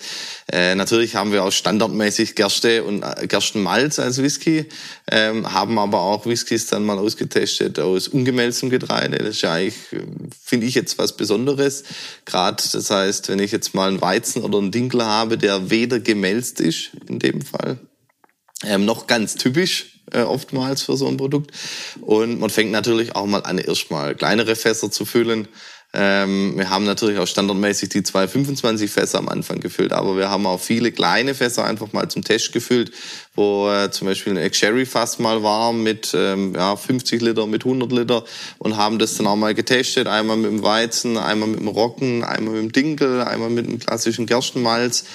äh, 0.51 0.75
natürlich 0.75 1.15
haben 1.15 1.31
wir 1.31 1.43
auch 1.43 1.51
standardmäßig 1.51 2.35
Gerste 2.35 2.83
und 2.83 3.03
äh, 3.03 3.27
Gerstenmalz 3.27 3.99
als 3.99 4.21
Whisky, 4.21 4.65
ähm, 5.09 5.51
haben 5.51 5.79
aber 5.79 6.01
auch 6.01 6.25
Whiskys 6.25 6.67
dann 6.67 6.85
mal 6.85 6.99
ausgetestet 6.99 7.79
aus 7.79 8.07
ungemälztem 8.07 8.69
Getreide. 8.69 9.17
Das 9.17 9.29
ist 9.29 9.41
ja 9.41 9.53
eigentlich, 9.53 9.75
finde 10.41 10.67
ich 10.67 10.75
jetzt 10.75 10.97
was 10.97 11.17
Besonderes. 11.17 11.83
Gerade, 12.25 12.63
das 12.71 12.89
heißt, 12.89 13.29
wenn 13.29 13.39
ich 13.39 13.51
jetzt 13.51 13.73
mal 13.73 13.89
einen 13.89 14.01
Weizen 14.01 14.43
oder 14.43 14.59
einen 14.59 14.71
Dinkel 14.71 15.03
habe, 15.03 15.37
der 15.37 15.71
weder 15.71 15.99
gemälzt 15.99 16.61
ist, 16.61 16.91
in 17.07 17.19
dem 17.19 17.41
Fall, 17.41 17.79
ähm, 18.65 18.85
noch 18.85 19.07
ganz 19.07 19.35
typisch 19.35 19.92
äh, 20.11 20.21
oftmals 20.21 20.83
für 20.83 20.97
so 20.97 21.07
ein 21.07 21.17
Produkt. 21.17 21.51
Und 22.01 22.39
man 22.39 22.49
fängt 22.49 22.71
natürlich 22.71 23.15
auch 23.15 23.25
mal 23.25 23.43
an, 23.43 23.57
erstmal 23.57 24.15
kleinere 24.15 24.55
Fässer 24.55 24.91
zu 24.91 25.05
füllen. 25.05 25.47
Ähm, 25.95 26.57
wir 26.57 26.71
haben 26.71 26.85
natürlich 26.85 27.19
auch 27.19 27.27
standardmäßig 27.27 27.89
die 27.89 28.01
225 28.01 28.89
Fässer 28.89 29.19
am 29.19 29.29
Anfang 29.29 29.59
gefüllt, 29.59 29.93
aber 29.93 30.17
wir 30.17 30.27
haben 30.27 30.47
auch 30.47 30.59
viele 30.59 30.91
kleine 30.91 31.35
Fässer 31.35 31.65
einfach 31.65 31.93
mal 31.93 32.09
zum 32.09 32.23
Test 32.23 32.51
gefüllt, 32.51 32.91
wo 33.35 33.69
äh, 33.69 33.91
zum 33.91 34.07
Beispiel 34.07 34.35
ein 34.35 34.53
Sherry 34.53 34.87
Fass 34.87 35.19
mal 35.19 35.43
war 35.43 35.71
mit 35.71 36.11
ähm, 36.15 36.55
ja, 36.55 36.75
50 36.75 37.21
Liter, 37.21 37.45
mit 37.45 37.63
100 37.63 37.91
Liter 37.91 38.23
und 38.57 38.75
haben 38.75 38.97
das 38.97 39.17
dann 39.17 39.27
auch 39.27 39.35
mal 39.35 39.53
getestet, 39.53 40.07
einmal 40.07 40.37
mit 40.37 40.49
dem 40.49 40.63
Weizen, 40.63 41.15
einmal 41.15 41.49
mit 41.49 41.59
dem 41.59 41.67
Roggen, 41.67 42.23
einmal 42.23 42.55
mit 42.55 42.63
dem 42.63 42.71
Dinkel, 42.71 43.21
einmal 43.21 43.51
mit 43.51 43.67
dem 43.67 43.77
klassischen 43.77 44.25
Gerstenmalz. 44.25 45.05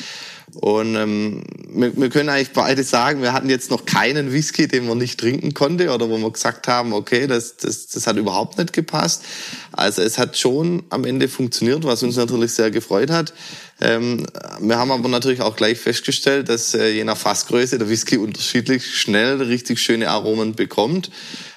Und 0.55 0.97
ähm, 0.97 1.43
wir, 1.69 1.97
wir 1.97 2.09
können 2.09 2.29
eigentlich 2.31 2.53
beide 2.53 2.83
sagen, 2.83 3.23
wir 3.23 3.33
hatten 3.33 3.51
jetzt 3.51 3.71
noch 3.71 3.85
keinen 3.85 4.33
Whisky, 4.33 4.67
den 4.67 4.87
man 4.87 4.99
nicht 4.99 5.21
trinken 5.21 5.55
konnte 5.55 5.93
oder 5.93 6.09
wo 6.09 6.17
wir 6.19 6.31
gesagt 6.31 6.69
haben, 6.69 6.93
okay, 6.93 7.27
das, 7.27 7.57
das, 7.59 7.89
das 7.89 8.07
hat 8.07 8.17
überhaupt 8.17 8.59
nicht 8.59 8.73
gepasst. 8.73 9.25
Also 9.73 10.03
es 10.03 10.19
hat 10.19 10.39
schon 10.39 10.85
am 10.89 11.05
Ende 11.05 11.29
funktioniert, 11.29 11.85
was 11.85 12.03
uns 12.03 12.17
natürlich 12.17 12.53
sehr 12.53 12.71
gefreut 12.71 13.11
hat. 13.11 13.35
Ähm, 13.81 14.27
wir 14.61 14.79
haben 14.79 14.91
aber 14.91 15.09
natürlich 15.09 15.41
auch 15.43 15.55
gleich 15.55 15.79
festgestellt, 15.79 16.49
dass 16.49 16.75
äh, 16.75 16.89
je 16.89 17.05
nach 17.05 17.17
Fassgröße 17.17 17.79
der 17.79 17.89
Whisky 17.89 18.17
unterschiedlich 18.17 18.99
schnell 18.99 19.41
richtig 19.43 19.81
schöne 19.81 20.09
Aromen 20.09 20.55
bekommt. 20.55 21.11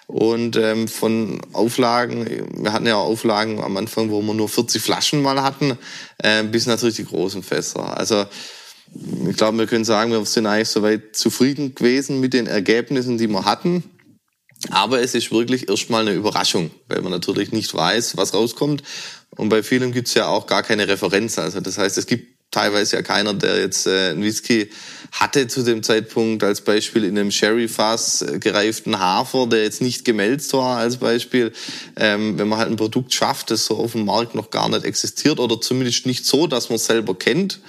Und 0.06 0.58
ähm, 0.58 0.90
von 0.90 1.40
Auflagen, 1.54 2.28
wir 2.58 2.74
hatten 2.74 2.86
ja 2.86 2.98
Auflagen 2.98 3.64
am 3.64 3.78
Anfang, 3.78 4.12
wo 4.12 4.22
wir 4.22 4.34
nur 4.34 4.50
40 4.50 4.82
Flaschen 4.82 5.22
mal 5.22 5.42
hatten, 5.42 5.78
äh, 6.18 6.44
bis 6.44 6.66
natürlich 6.66 6.98
die 6.98 7.06
großen 7.06 7.42
Fässer. 7.44 7.98
Also 7.98 8.26
ich 9.30 9.38
glaube, 9.38 9.58
wir 9.58 9.68
können 9.68 9.86
sagen, 9.86 10.12
wir 10.12 10.26
sind 10.26 10.46
eigentlich 10.46 10.70
soweit 10.70 11.16
zufrieden 11.16 11.76
gewesen 11.76 12.20
mit 12.20 12.34
den 12.34 12.48
Ergebnissen, 12.48 13.18
die 13.18 13.28
wir 13.28 13.46
hatten. 13.46 13.84
Aber 14.70 15.02
es 15.02 15.16
ist 15.16 15.32
wirklich 15.32 15.70
erstmal 15.70 16.02
eine 16.02 16.14
Überraschung, 16.14 16.72
weil 16.88 17.02
man 17.02 17.12
natürlich 17.12 17.52
nicht 17.52 17.74
weiß, 17.74 18.18
was 18.18 18.34
rauskommt. 18.34 18.84
Und 19.36 19.50
bei 19.50 19.64
vielen 19.64 19.92
gibt 19.92 20.08
es 20.08 20.14
ja 20.14 20.28
auch 20.28 20.46
gar 20.46 20.62
keine 20.62 20.88
Referenz. 20.88 21.40
Also 21.40 21.62
das 21.62 21.78
heißt, 21.78 21.98
es 21.98 22.06
gibt 22.06 22.28
teilweise 22.52 22.98
ja 22.98 23.02
keiner, 23.02 23.34
der 23.34 23.60
jetzt 23.60 23.88
äh, 23.88 24.10
einen 24.10 24.24
Whisky 24.24 24.70
hatte 25.14 25.48
zu 25.48 25.64
dem 25.64 25.84
Zeitpunkt 25.84 26.44
als 26.44 26.62
Beispiel 26.62 27.06
in 27.06 27.18
einem 27.18 27.32
Sherry-Fass 27.32 28.22
äh, 28.22 28.40
gereiften 28.40 29.00
Hafer, 29.00 29.48
der 29.48 29.64
jetzt 29.64 29.82
nicht 29.82 30.06
gemälzt 30.06 30.54
war 30.54 30.78
als 30.78 30.98
Beispiel. 30.98 31.54
Ähm, 31.96 32.38
wenn 32.38 32.50
man 32.50 32.60
halt 32.60 32.70
ein 32.70 32.76
Produkt 32.76 33.14
schafft, 33.14 33.52
das 33.52 33.66
so 33.66 33.78
auf 33.78 33.94
dem 33.94 34.06
Markt 34.06 34.36
noch 34.36 34.52
gar 34.52 34.70
nicht 34.70 34.84
existiert 34.84 35.40
oder 35.40 35.60
zumindest 35.60 36.06
nicht 36.06 36.26
so, 36.26 36.46
dass 36.46 36.70
man 36.70 36.76
es 36.76 36.86
selber 36.86 37.16
kennt, 37.16 37.62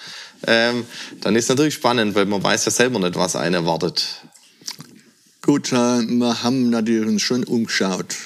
ähm, 0.47 0.85
dann 1.21 1.37
ist 1.37 1.49
natürlich 1.49 1.75
spannend, 1.75 2.15
weil 2.15 2.27
man 2.27 2.43
weiß 2.43 2.65
ja 2.65 2.71
selber 2.71 2.99
nicht, 2.99 3.15
was 3.15 3.37
einen 3.37 3.55
erwartet. 3.55 4.23
Gut, 5.41 5.73
äh, 5.73 6.03
wir 6.03 6.43
haben 6.43 6.71
natürlich 6.71 7.23
schon 7.23 7.45
umgeschaut 7.45 8.17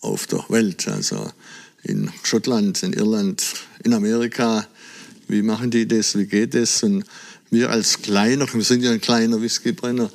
auf 0.00 0.26
der 0.26 0.44
Welt, 0.48 0.88
also 0.88 1.30
in 1.82 2.10
Schottland, 2.22 2.82
in 2.82 2.92
Irland, 2.92 3.44
in 3.84 3.92
Amerika. 3.92 4.66
Wie 5.28 5.42
machen 5.42 5.70
die 5.70 5.86
das? 5.86 6.16
Wie 6.18 6.26
geht 6.26 6.54
das? 6.54 6.82
Und 6.82 7.04
wir 7.50 7.70
als 7.70 8.02
kleiner, 8.02 8.52
wir 8.52 8.62
sind 8.62 8.82
ja 8.82 8.90
ein 8.90 9.00
kleiner 9.00 9.40
Whiskybrenner, 9.40 10.10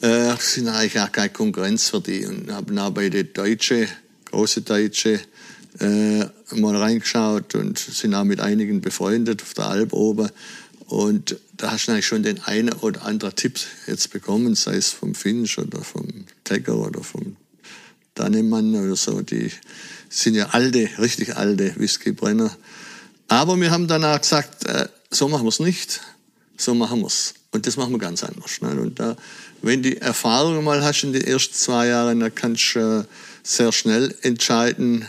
äh, 0.00 0.34
sind 0.38 0.68
eigentlich 0.68 1.00
auch 1.00 1.12
keine 1.12 1.30
Konkurrenz 1.30 1.88
für 1.88 2.00
die 2.00 2.26
und 2.26 2.50
haben 2.50 2.76
auch 2.78 2.90
bei 2.90 3.08
den 3.08 3.32
Deutschen, 3.32 3.86
große 4.30 4.62
Deutsche, 4.62 5.20
äh, 5.80 6.24
mal 6.54 6.76
reingeschaut 6.76 7.54
und 7.54 7.78
sind 7.78 8.14
auch 8.14 8.24
mit 8.24 8.40
einigen 8.40 8.80
befreundet 8.80 9.42
auf 9.42 9.54
der 9.54 9.66
Alp 9.66 9.92
oben. 9.92 10.30
Und 10.86 11.36
da 11.56 11.72
hast 11.72 11.86
du 11.86 11.92
eigentlich 11.92 12.06
schon 12.06 12.22
den 12.22 12.42
einen 12.42 12.72
oder 12.74 13.04
anderen 13.04 13.34
Tipp 13.34 13.58
jetzt 13.86 14.10
bekommen, 14.10 14.54
sei 14.54 14.74
es 14.74 14.90
vom 14.90 15.14
Finch 15.14 15.58
oder 15.58 15.82
vom 15.82 16.06
Tegger 16.44 16.76
oder 16.76 17.02
vom 17.02 17.36
Dannemann 18.14 18.74
oder 18.74 18.96
so. 18.96 19.22
Die 19.22 19.50
sind 20.10 20.34
ja 20.34 20.50
alte, 20.50 20.90
richtig 20.98 21.36
alte 21.36 21.74
Whiskybrenner. 21.76 22.54
Aber 23.28 23.58
wir 23.58 23.70
haben 23.70 23.88
danach 23.88 24.20
gesagt, 24.20 24.66
äh, 24.66 24.88
so 25.10 25.28
machen 25.28 25.44
wir 25.44 25.48
es 25.48 25.60
nicht, 25.60 26.02
so 26.58 26.74
machen 26.74 27.00
wir 27.00 27.06
es. 27.06 27.34
Und 27.52 27.66
das 27.66 27.76
machen 27.76 27.92
wir 27.92 27.98
ganz 27.98 28.22
anders. 28.24 28.60
Ne? 28.60 28.78
Und 28.78 28.98
da, 28.98 29.16
wenn 29.62 29.82
die 29.82 29.98
Erfahrung 29.98 30.62
mal 30.64 30.82
hast 30.82 31.04
in 31.04 31.12
den 31.12 31.22
ersten 31.22 31.54
zwei 31.54 31.86
Jahren, 31.86 32.20
dann 32.20 32.34
kannst 32.34 32.74
du 32.74 33.00
äh, 33.00 33.04
sehr 33.42 33.72
schnell 33.72 34.14
entscheiden, 34.22 35.06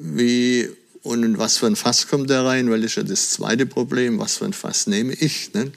wie 0.00 0.68
und 1.02 1.22
in 1.22 1.38
was 1.38 1.58
für 1.58 1.66
ein 1.66 1.76
Fass 1.76 2.08
kommt 2.08 2.30
der 2.30 2.44
rein, 2.44 2.70
weil 2.70 2.80
das 2.80 2.92
ist 2.92 2.96
ja 2.96 3.02
das 3.04 3.30
zweite 3.30 3.66
Problem, 3.66 4.18
was 4.18 4.38
für 4.38 4.44
ein 4.44 4.52
Fass 4.52 4.86
nehme 4.86 5.12
ich, 5.14 5.52
ne? 5.52 5.70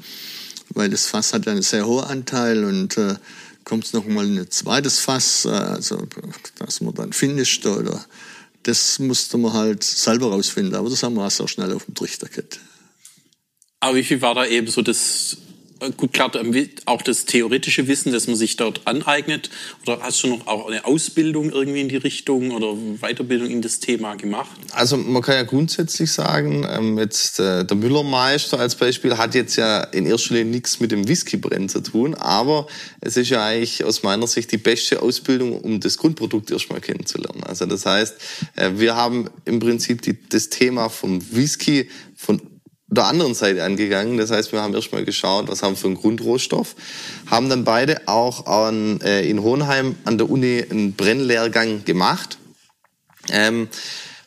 weil 0.70 0.90
das 0.90 1.06
Fass 1.06 1.34
hat 1.34 1.46
ja 1.46 1.52
einen 1.52 1.62
sehr 1.62 1.86
hohen 1.86 2.06
Anteil 2.06 2.64
und 2.64 2.98
äh, 2.98 3.16
kommt 3.64 3.86
es 3.86 3.94
noch 3.94 4.06
mal 4.06 4.26
in 4.26 4.40
ein 4.40 4.50
zweites 4.50 5.00
Fass, 5.00 5.46
äh, 5.46 5.50
also 5.50 6.08
dass 6.58 6.82
man 6.82 6.96
dann 6.96 7.14
finisht 7.14 7.66
oder 7.66 8.04
das 8.64 9.00
musste 9.00 9.38
man 9.38 9.54
halt 9.54 9.84
selber 9.84 10.32
rausfinden, 10.32 10.76
aber 10.76 10.90
das 10.90 11.04
haben 11.04 11.16
wir 11.16 11.26
auch 11.26 11.32
sehr 11.32 11.48
schnell 11.48 11.72
auf 11.74 11.86
dem 11.86 11.96
Trichter 11.96 12.28
gehabt. 12.28 12.60
Aber 13.80 13.96
wie 13.96 14.04
viel 14.04 14.22
war 14.22 14.36
da 14.36 14.46
eben 14.46 14.68
so 14.68 14.82
das 14.82 15.38
gut, 15.98 16.14
klar, 16.14 16.32
auch 16.86 17.02
das 17.02 17.26
theoretische 17.26 17.88
Wissen, 17.88 18.12
das 18.12 18.28
man 18.28 18.36
sich 18.36 18.56
dort 18.56 18.86
aneignet? 18.86 19.50
Oder 19.86 20.00
hast 20.02 20.24
du 20.24 20.28
noch 20.28 20.48
auch 20.48 20.68
eine 20.68 20.86
Ausbildung 20.86 21.52
irgendwie 21.52 21.82
in 21.82 21.90
die 21.90 21.98
Richtung 21.98 22.52
oder 22.52 22.76
Weiterbildung 23.02 23.50
in 23.50 23.62
das 23.62 23.80
Thema 23.80 24.16
gemacht? 24.16 24.52
Also 24.72 24.98
man 24.98 25.22
kann 25.22 25.36
ja 25.36 25.44
grundsätzlich 25.44 26.12
sagen, 26.12 26.66
ähm, 26.70 26.98
jetzt 26.98 27.40
äh, 27.40 27.66
der 27.66 27.78
Müllermeister 27.78 28.60
als 28.60 28.76
Beispiel 28.76 29.18
hat 29.18 29.36
jetzt 29.36 29.56
ja 29.56 29.82
in 29.84 30.06
erster 30.06 30.36
Linie 30.36 30.52
nichts 30.52 30.80
mit 30.80 30.92
dem 30.92 31.08
Whiskybrennen 31.08 31.70
zu 31.70 31.82
tun, 31.82 32.16
aber 32.16 32.68
es 33.02 33.18
ist 33.18 33.30
ja 33.30 33.46
eigentlich 33.46 33.84
aus 33.84 34.04
meiner 34.04 34.28
Sicht 34.28 34.52
die 34.52 34.58
beste 34.58 35.02
Ausbildung, 35.02 35.60
um 35.60 35.80
das 35.80 35.98
Grundprodukt 35.98 36.52
erstmal 36.52 36.82
kennenzulernen. 36.82 37.44
Also 37.44 37.66
das 37.66 37.86
heißt, 37.86 38.16
äh, 38.56 38.72
wir 38.76 38.96
haben 38.96 39.30
im 39.46 39.60
Prinzip 39.60 40.02
die, 40.02 40.18
das 40.30 40.50
Thema 40.50 40.90
vom 40.90 41.22
Whisky 41.32 41.90
von 42.16 42.42
der 42.98 43.06
anderen 43.06 43.36
Seite 43.36 43.64
angegangen. 43.64 44.18
Das 44.18 44.32
heißt, 44.32 44.52
wir 44.52 44.62
haben 44.62 44.74
erstmal 44.74 45.06
geschaut, 45.06 45.48
was 45.48 45.62
haben 45.62 45.74
wir 45.74 45.78
für 45.78 45.88
einen 45.88 45.98
Grundrohstoff, 45.98 46.76
haben 47.28 47.50
dann 47.50 47.64
beide 47.64 48.08
auch 48.08 48.46
an, 48.46 49.00
äh, 49.02 49.28
in 49.30 49.42
Hohenheim 49.42 49.96
an 50.06 50.18
der 50.18 50.30
Uni 50.30 50.66
einen 50.70 50.94
Brennlehrgang 50.94 51.86
gemacht, 51.86 52.38
ähm, 53.30 53.68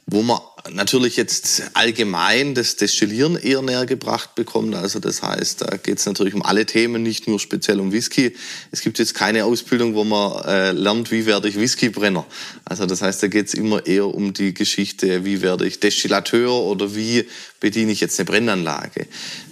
wo 0.06 0.22
man 0.22 0.38
natürlich 0.70 1.16
jetzt 1.16 1.62
allgemein 1.74 2.54
das 2.54 2.76
Destillieren 2.76 3.36
eher 3.36 3.62
näher 3.62 3.86
gebracht 3.86 4.34
bekommt. 4.34 4.74
Also 4.74 5.00
das 5.00 5.22
heißt, 5.22 5.62
da 5.62 5.76
geht 5.76 5.98
es 5.98 6.06
natürlich 6.06 6.34
um 6.34 6.42
alle 6.42 6.66
Themen, 6.66 7.02
nicht 7.02 7.26
nur 7.26 7.40
speziell 7.40 7.80
um 7.80 7.92
Whisky. 7.92 8.34
Es 8.70 8.80
gibt 8.80 8.98
jetzt 8.98 9.14
keine 9.14 9.44
Ausbildung, 9.44 9.94
wo 9.94 10.04
man 10.04 10.44
äh, 10.44 10.72
lernt, 10.72 11.10
wie 11.10 11.26
werde 11.26 11.48
ich 11.48 11.58
Whiskybrenner. 11.58 12.24
Also 12.64 12.86
das 12.86 13.02
heißt, 13.02 13.22
da 13.22 13.28
geht 13.28 13.48
es 13.48 13.54
immer 13.54 13.86
eher 13.86 14.06
um 14.06 14.32
die 14.32 14.54
Geschichte, 14.54 15.24
wie 15.24 15.42
werde 15.42 15.66
ich 15.66 15.80
Destillateur 15.80 16.52
oder 16.52 16.94
wie 16.94 17.26
bediene 17.60 17.92
ich 17.92 18.00
jetzt 18.00 18.18
eine 18.18 18.26
Brennanlage. 18.26 19.06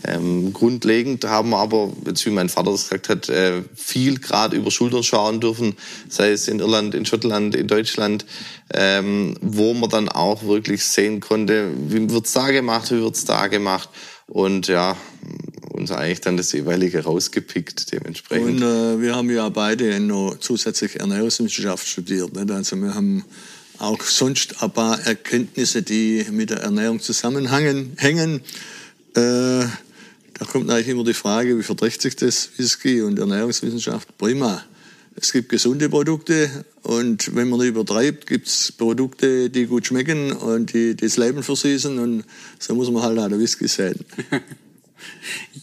Ähm, 0.05 0.53
grundlegend 0.53 1.25
haben 1.25 1.51
wir 1.51 1.59
aber, 1.59 1.93
jetzt 2.07 2.27
wie 2.27 2.31
mein 2.31 2.49
Vater 2.49 2.73
das 2.73 2.89
gesagt 2.89 3.09
hat, 3.09 3.29
äh, 3.29 3.63
viel 3.75 4.19
gerade 4.19 4.57
über 4.57 4.71
Schultern 4.71 5.05
schauen 5.05 5.41
dürfen, 5.41 5.77
sei 6.09 6.33
es 6.33 6.49
in 6.49 6.59
Irland, 6.59 6.95
in 6.95 7.07
Schottland, 7.07 7.55
in 7.55 7.69
Deutschland, 7.69 8.27
ähm, 8.75 9.37
wo 9.41 9.75
man 9.75 9.91
dann 9.91 10.09
auch 10.09 10.45
wirklich 10.45 10.85
sehen 10.85 11.21
konnte, 11.21 11.73
wie 11.89 12.09
wird's 12.11 12.33
da 12.33 12.51
gemacht, 12.51 12.91
wie 12.91 13.01
wird's 13.01 13.25
da 13.25 13.49
gemacht 13.49 13.89
und 14.27 14.69
ja, 14.69 14.97
uns 15.71 15.91
eigentlich 15.91 16.21
dann 16.21 16.37
das 16.37 16.53
jeweilige 16.53 17.03
rausgepickt 17.03 17.93
dementsprechend. 17.93 18.63
Und 18.63 18.63
äh, 18.63 19.01
wir 19.01 19.17
haben 19.17 19.31
ja 19.31 19.49
beide 19.49 19.99
noch 19.99 20.37
zusätzlich 20.39 21.01
Ernährungswissenschaft 21.01 21.87
studiert. 21.87 22.35
Nicht? 22.35 22.51
Also 22.51 22.77
wir 22.77 22.95
haben 22.95 23.25
auch 23.79 24.03
sonst 24.03 24.63
ein 24.63 24.71
paar 24.71 25.01
Erkenntnisse, 25.01 25.83
die 25.83 26.27
mit 26.31 26.51
der 26.51 26.59
Ernährung 26.59 27.01
zusammenhängen. 27.01 27.95
Hängen. 27.97 28.41
Äh, 29.15 29.65
da 30.41 30.47
kommt 30.47 30.71
eigentlich 30.71 30.89
immer 30.89 31.05
die 31.05 31.15
Frage, 31.15 31.59
wie 31.59 31.63
verträgt 31.63 32.03
sich 32.03 32.15
das 32.17 32.51
Whisky 32.57 33.03
und 33.03 33.19
Ernährungswissenschaft? 33.19 34.17
Prima. 34.17 34.65
Es 35.17 35.33
gibt 35.33 35.49
gesunde 35.49 35.89
Produkte 35.89 36.65
und 36.83 37.35
wenn 37.35 37.49
man 37.49 37.61
übertreibt, 37.61 38.27
gibt 38.27 38.47
es 38.47 38.73
Produkte, 38.73 39.51
die 39.51 39.67
gut 39.67 39.87
schmecken 39.87 40.33
und 40.33 40.73
die 40.73 40.97
das 40.97 41.17
Leben 41.17 41.43
versüßen 41.43 41.99
und 41.99 42.25
so 42.59 42.75
muss 42.75 42.91
man 42.91 43.03
halt 43.03 43.19
auch 43.19 43.29
der 43.29 43.39
Whisky 43.39 43.69
sehen. 43.69 44.05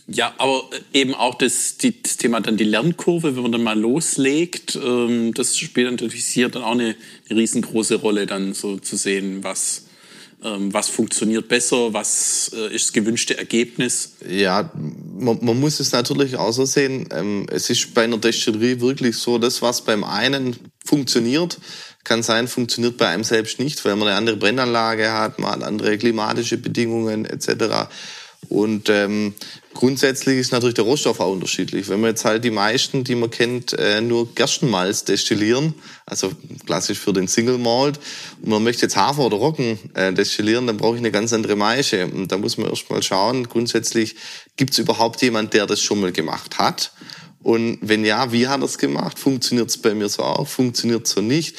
Ja, 0.07 0.33
aber 0.37 0.69
eben 0.93 1.13
auch 1.13 1.35
das, 1.35 1.77
die, 1.77 2.01
das 2.01 2.17
Thema 2.17 2.39
dann 2.39 2.57
die 2.57 2.63
Lernkurve, 2.63 3.35
wenn 3.35 3.43
man 3.43 3.51
dann 3.51 3.63
mal 3.63 3.79
loslegt, 3.79 4.79
ähm, 4.81 5.33
das 5.33 5.57
spielt 5.57 5.91
natürlich 5.91 6.25
hier 6.25 6.49
dann 6.49 6.63
auch 6.63 6.71
eine, 6.71 6.95
eine 7.29 7.39
riesengroße 7.39 7.95
Rolle, 7.95 8.25
dann 8.25 8.53
so 8.53 8.77
zu 8.77 8.95
sehen, 8.95 9.43
was, 9.43 9.87
was 10.39 10.89
funktioniert 10.89 11.47
besser, 11.47 11.93
was 11.93 12.51
äh, 12.53 12.73
ist 12.73 12.85
das 12.85 12.93
gewünschte 12.93 13.37
Ergebnis. 13.37 14.13
Ja, 14.27 14.71
man, 14.73 15.39
man 15.41 15.59
muss 15.59 15.79
es 15.79 15.91
natürlich 15.91 16.35
auch 16.35 16.51
so 16.51 16.65
sehen. 16.65 17.09
Ähm, 17.11 17.47
es 17.51 17.69
ist 17.69 17.93
bei 17.93 18.03
einer 18.03 18.17
Destillerie 18.17 18.79
wirklich 18.79 19.17
so, 19.17 19.39
das, 19.39 19.61
was 19.61 19.81
beim 19.81 20.03
einen 20.03 20.55
funktioniert, 20.85 21.57
kann 22.03 22.23
sein, 22.23 22.47
funktioniert 22.47 22.97
bei 22.97 23.07
einem 23.07 23.23
selbst 23.23 23.59
nicht, 23.59 23.83
weil 23.83 23.95
man 23.95 24.07
eine 24.07 24.17
andere 24.17 24.37
Brennanlage 24.37 25.11
hat, 25.11 25.39
man 25.39 25.51
hat 25.51 25.63
andere 25.63 25.97
klimatische 25.97 26.57
Bedingungen 26.57 27.25
etc. 27.25 27.89
Und 28.47 28.89
ähm, 28.89 29.33
grundsätzlich 29.77 30.39
ist 30.39 30.51
natürlich 30.51 30.73
der 30.73 30.85
Rohstoff 30.85 31.19
auch 31.19 31.31
unterschiedlich. 31.31 31.87
Wenn 31.87 32.01
man 32.01 32.09
jetzt 32.09 32.25
halt 32.25 32.43
die 32.43 32.51
meisten, 32.51 33.03
die 33.03 33.13
man 33.13 33.29
kennt, 33.29 33.73
äh, 33.73 34.01
nur 34.01 34.33
Gerstenmalz 34.33 35.03
destillieren, 35.03 35.75
also 36.05 36.31
klassisch 36.65 36.97
für 36.97 37.13
den 37.13 37.27
Single 37.27 37.59
Malt, 37.59 37.99
und 38.41 38.49
man 38.49 38.63
möchte 38.63 38.81
jetzt 38.83 38.97
Hafer 38.97 39.25
oder 39.25 39.37
Roggen 39.37 39.77
äh, 39.93 40.11
destillieren, 40.11 40.65
dann 40.65 40.77
brauche 40.77 40.95
ich 40.95 41.01
eine 41.01 41.11
ganz 41.11 41.31
andere 41.31 41.55
Maische. 41.55 42.07
Und 42.07 42.31
da 42.31 42.39
muss 42.39 42.57
man 42.57 42.69
erst 42.69 42.89
mal 42.89 43.03
schauen, 43.03 43.47
grundsätzlich 43.47 44.15
gibt 44.55 44.73
es 44.73 44.79
überhaupt 44.79 45.21
jemand, 45.21 45.53
der 45.53 45.67
das 45.67 45.79
schon 45.79 46.01
mal 46.01 46.11
gemacht 46.11 46.57
hat? 46.57 46.91
Und 47.43 47.77
wenn 47.81 48.03
ja, 48.03 48.31
wie 48.31 48.47
hat 48.47 48.61
er 48.61 48.65
es 48.65 48.79
gemacht? 48.79 49.19
Funktioniert 49.19 49.69
es 49.69 49.77
bei 49.77 49.93
mir 49.93 50.09
so 50.09 50.23
auch? 50.23 50.47
Funktioniert 50.47 51.05
es 51.05 51.11
so 51.13 51.21
nicht? 51.21 51.55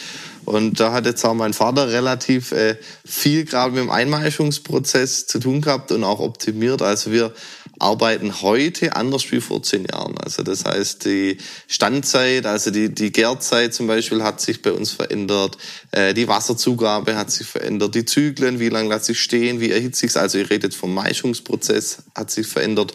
Und 0.49 0.81
da 0.81 0.95
hat 0.95 1.05
jetzt 1.05 1.23
auch 1.26 1.35
mein 1.35 1.52
Vater 1.52 1.93
relativ 1.93 2.52
äh, 2.52 2.76
viel 3.05 3.45
gerade 3.45 3.73
mit 3.73 3.83
dem 3.83 3.90
Einmeischungsprozess 3.90 5.26
zu 5.26 5.40
tun 5.40 5.61
gehabt 5.61 5.93
und 5.93 6.05
auch 6.05 6.21
optimiert. 6.21 6.81
Also 6.81 7.12
wir 7.12 7.35
arbeiten 7.78 8.40
heute 8.40 8.97
anders 8.97 9.31
wie 9.31 9.43
vor 9.43 9.62
zehn 9.62 9.85
Jahren. 9.85 10.17
Also 10.17 10.43
das 10.43 10.64
heißt, 10.64 11.05
die 11.05 11.37
Standzeit, 11.67 12.47
also 12.47 12.71
die, 12.71 12.95
die 12.95 13.12
Gärzeit 13.12 13.75
zum 13.75 13.88
Beispiel 13.88 14.23
hat 14.23 14.40
sich 14.40 14.62
bei 14.62 14.73
uns 14.73 14.90
verändert, 14.90 15.59
äh, 15.90 16.14
die 16.14 16.28
Wasserzugabe 16.28 17.14
hat 17.14 17.31
sich 17.31 17.47
verändert, 17.47 17.95
die 17.95 18.07
Zyklen, 18.07 18.59
wie 18.59 18.71
lange 18.71 18.88
lasse 18.88 19.12
ich 19.12 19.21
stehen, 19.21 19.61
wie 19.61 19.71
erhitze 19.71 20.07
ich 20.07 20.12
es, 20.12 20.17
also 20.17 20.38
ihr 20.38 20.49
redet 20.49 20.73
vom 20.73 20.95
Maischungsprozess, 20.95 22.05
hat 22.14 22.31
sich 22.31 22.47
verändert. 22.47 22.95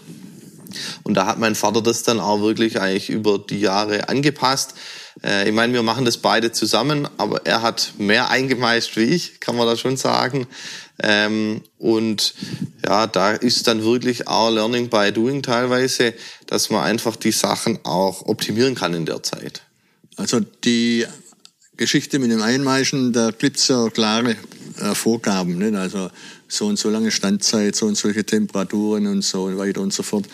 Und 1.03 1.13
da 1.13 1.27
hat 1.27 1.37
mein 1.37 1.53
Vater 1.53 1.83
das 1.83 2.01
dann 2.01 2.19
auch 2.19 2.41
wirklich 2.41 2.81
eigentlich 2.81 3.11
über 3.11 3.37
die 3.37 3.59
Jahre 3.59 4.09
angepasst. 4.09 4.73
Äh, 5.21 5.49
ich 5.49 5.53
meine, 5.53 5.73
wir 5.73 5.83
machen 5.83 6.05
das 6.05 6.17
beide 6.17 6.51
zusammen, 6.51 7.07
aber 7.17 7.45
er 7.45 7.61
hat 7.61 7.93
mehr 7.97 8.29
eingemeist 8.29 8.95
wie 8.95 9.03
ich, 9.03 9.39
kann 9.39 9.55
man 9.55 9.67
da 9.67 9.75
schon 9.75 9.97
sagen. 9.97 10.47
Ähm, 11.01 11.61
und 11.79 12.33
ja, 12.85 13.07
da 13.07 13.31
ist 13.31 13.67
dann 13.67 13.83
wirklich 13.83 14.27
auch 14.27 14.51
Learning 14.51 14.89
by 14.89 15.11
Doing 15.11 15.41
teilweise, 15.41 16.13
dass 16.47 16.69
man 16.69 16.83
einfach 16.83 17.15
die 17.15 17.31
Sachen 17.31 17.79
auch 17.83 18.25
optimieren 18.27 18.75
kann 18.75 18.93
in 18.93 19.05
der 19.05 19.23
Zeit. 19.23 19.63
Also 20.15 20.39
die 20.39 21.05
Geschichte 21.77 22.19
mit 22.19 22.31
dem 22.31 22.41
Einmeischen, 22.41 23.13
da 23.13 23.31
gibt's 23.31 23.67
ja 23.67 23.89
klare 23.89 24.35
äh, 24.79 24.93
Vorgaben. 24.93 25.57
Nicht? 25.57 25.75
Also 25.75 26.09
so 26.47 26.67
und 26.67 26.77
so 26.77 26.89
lange 26.89 27.11
Standzeit, 27.11 27.75
so 27.75 27.87
und 27.87 27.95
solche 27.95 28.23
Temperaturen 28.23 29.07
und 29.07 29.23
so 29.23 29.57
weiter 29.57 29.81
und 29.81 29.91
so 29.91 30.03
fort 30.03 30.25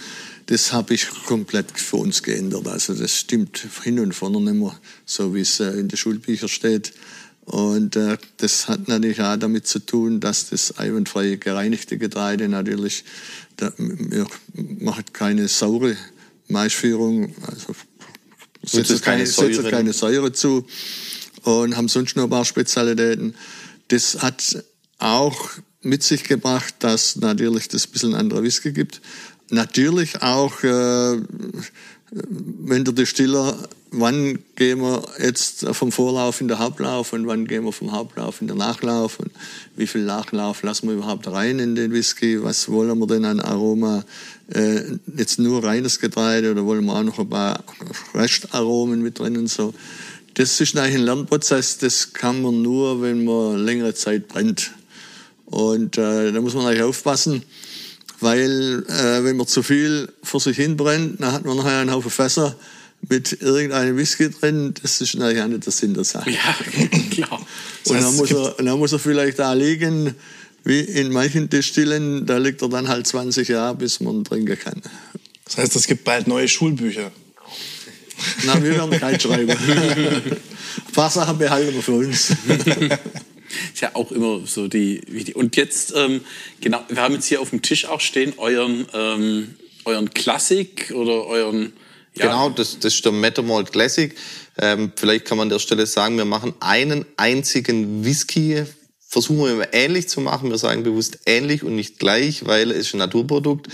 das 0.50 0.74
habe 0.74 0.96
ich 0.96 1.08
komplett 1.27 1.79
für 1.79 1.98
uns 1.98 2.24
geändert. 2.24 2.68
Also 2.68 2.96
das 2.96 3.15
stimmt 3.15 3.68
hin 3.84 4.00
und 4.00 4.15
vorne 4.15 4.41
nicht 4.41 4.56
mehr, 4.56 4.75
so 5.06 5.36
wie 5.36 5.41
es 5.41 5.60
äh, 5.60 5.70
in 5.74 5.89
den 5.89 5.96
Schulbüchern 5.96 6.50
steht. 6.50 6.91
Und 7.46 7.96
äh, 7.96 8.18
das 8.38 8.68
hat 8.68 8.88
natürlich 8.88 9.22
auch 9.22 9.38
damit 9.38 9.68
zu 9.68 9.77
tun, 9.77 10.20
dass 10.20 10.50
das 10.50 10.79
eiwandfreie 10.79 11.38
gereinigte 11.38 12.00
Getreide 12.00 12.50
natürlich, 12.50 13.03
da, 13.58 13.72
wir 13.77 14.25
machen 14.56 15.06
keine 15.13 15.48
saure 15.48 15.96
Maisführung, 16.48 17.36
also 17.46 17.75
setzen 18.63 19.01
keine, 19.01 19.27
setzen 19.27 19.70
keine 19.70 19.94
Säure 19.94 20.34
zu 20.34 20.65
und 21.44 21.77
haben 21.77 21.89
sonst 21.89 22.15
noch 22.15 22.24
ein 22.24 22.29
paar 22.32 22.46
Spezialitäten. 22.46 23.36
Das 23.89 24.24
hat 24.24 24.63
auch 24.98 25.51
mit 25.82 26.01
sich 26.01 26.24
gebracht, 26.24 26.74
dass 26.79 27.18
natürlich 27.18 27.68
das 27.68 27.86
ein 27.86 27.91
bisschen 27.91 28.15
anderer 28.15 28.41
Whisky 28.41 28.72
gibt 28.72 29.00
natürlich 29.51 30.22
auch, 30.22 30.63
äh, 30.63 31.18
wenn 32.12 32.86
der 32.86 32.94
Distiller, 32.94 33.56
wann 33.91 34.39
gehen 34.56 34.82
wir 34.82 35.03
jetzt 35.20 35.65
vom 35.72 35.91
Vorlauf 35.91 36.41
in 36.41 36.48
den 36.48 36.60
Hauptlauf 36.60 37.13
und 37.13 37.27
wann 37.27 37.46
gehen 37.46 37.63
wir 37.63 37.72
vom 37.72 37.91
Hauptlauf 37.91 38.41
in 38.41 38.48
den 38.48 38.58
Nachlauf 38.58 39.19
und 39.19 39.32
wie 39.76 39.88
viel 39.88 40.04
Nachlauf 40.04 40.63
lassen 40.63 40.88
wir 40.88 40.95
überhaupt 40.95 41.28
rein 41.28 41.60
in 41.60 41.76
den 41.76 41.91
Whisky, 41.91 42.41
was 42.43 42.69
wollen 42.69 42.97
wir 43.00 43.08
denn 43.08 43.26
an 43.26 43.39
Aroma, 43.39 44.04
äh, 44.54 44.82
jetzt 45.17 45.39
nur 45.39 45.63
reines 45.63 46.00
Getreide 46.00 46.52
oder 46.52 46.65
wollen 46.65 46.86
wir 46.86 46.95
auch 46.95 47.04
noch 47.04 47.19
ein 47.19 47.30
paar 47.30 47.63
Restaromen 48.13 49.02
mit 49.02 49.19
drin 49.19 49.38
und 49.38 49.47
so. 49.47 49.74
Das 50.36 50.60
ist 50.62 50.78
eigentlich 50.78 50.95
ein 50.95 51.06
Lernprozess, 51.06 51.80
das 51.80 52.13
kann 52.13 52.41
man 52.41 52.62
nur, 52.62 53.02
wenn 53.02 53.26
man 53.26 53.58
längere 53.58 53.93
Zeit 53.93 54.28
brennt. 54.28 54.71
Und 55.45 55.97
äh, 55.97 56.32
da 56.32 56.41
muss 56.41 56.54
man 56.54 56.65
eigentlich 56.65 56.84
aufpassen, 56.84 57.43
weil 58.21 58.84
äh, 58.88 59.23
wenn 59.23 59.38
man 59.38 59.47
zu 59.47 59.63
viel 59.63 60.12
vor 60.23 60.39
sich 60.39 60.58
hin 60.58 60.77
brennt, 60.77 61.21
dann 61.21 61.32
hat 61.32 61.45
man 61.45 61.58
nachher 61.58 61.79
einen 61.79 61.91
Haufen 61.91 62.12
Fässer 62.12 62.55
mit 63.08 63.41
irgendeinem 63.41 63.97
Whisky 63.97 64.29
drin. 64.29 64.73
Das 64.82 65.01
ist 65.01 65.15
natürlich 65.15 65.41
auch 65.41 65.47
nicht 65.47 65.65
der 65.65 65.71
Sinn 65.71 65.93
der 65.93 66.03
Sache. 66.03 66.29
Ja, 66.29 66.55
klar. 67.12 67.39
Und 67.86 68.01
dann 68.01 68.15
muss, 68.15 68.32
er, 68.32 68.55
dann 68.58 68.77
muss 68.77 68.91
er 68.91 68.99
vielleicht 68.99 69.39
da 69.39 69.53
liegen, 69.53 70.15
wie 70.63 70.82
in 70.82 71.12
manchen 71.12 71.49
Destillen, 71.49 72.25
da 72.25 72.38
liegt 72.38 72.62
er 72.62 72.69
dann 72.69 72.88
halt 72.88 73.08
20 73.08 73.47
Jahre, 73.47 73.75
bis 73.75 73.99
man 74.01 74.23
trinken 74.23 74.60
kann. 74.60 74.82
Das 75.45 75.58
heißt, 75.58 75.75
es 75.75 75.88
gibt 75.88 76.03
bald 76.03 76.27
neue 76.27 76.47
Schulbücher. 76.47 77.12
Na, 78.45 78.62
wir 78.62 78.71
werden 78.71 78.99
kein 78.99 79.19
schreiben. 79.19 79.49
Ein 80.88 80.93
paar 80.93 81.10
Sachen 81.10 81.38
behalten 81.38 81.73
wir 81.73 81.82
für 81.82 81.93
uns. 81.93 82.34
Ist 83.74 83.82
ja 83.82 83.91
auch 83.93 84.12
immer 84.12 84.41
so 84.45 84.67
die, 84.67 85.02
die 85.02 85.34
und 85.34 85.56
jetzt 85.56 85.93
ähm, 85.95 86.22
genau, 86.62 86.84
wir 86.89 87.02
haben 87.02 87.13
jetzt 87.15 87.26
hier 87.26 87.41
auf 87.41 87.50
dem 87.50 87.62
Tisch 87.62 87.86
auch 87.86 88.02
stehen 88.02 88.34
euren 88.38 88.86
ähm, 88.93 89.56
euren 89.86 90.10
Klassik 90.12 90.91
oder 90.93 91.26
euren 91.26 91.74
ja. 92.15 92.26
Genau, 92.26 92.50
das, 92.50 92.80
das 92.80 92.95
ist 92.95 93.06
der 93.06 93.12
Metamalt 93.12 93.72
Classic. 93.72 94.15
Ähm, 94.58 94.91
vielleicht 94.95 95.26
kann 95.26 95.38
man 95.38 95.45
an 95.45 95.50
der 95.50 95.60
Stelle 95.60 95.86
sagen, 95.86 96.17
wir 96.17 96.26
machen 96.26 96.54
einen 96.60 97.06
einzigen 97.17 98.04
Whisky, 98.04 98.63
versuchen 99.08 99.43
wir 99.43 99.52
immer 99.52 99.74
ähnlich 99.74 100.10
zu 100.10 100.19
machen. 100.19 100.50
Wir 100.50 100.58
sagen 100.58 100.84
bewusst 100.84 101.19
ähnlich 101.26 101.63
und 101.63 101.76
nicht 101.76 101.98
gleich, 101.98 102.45
weil 102.45 102.72
es 102.72 102.88
ist 102.88 102.93
ein 102.93 102.98
Naturprodukt. 102.98 103.67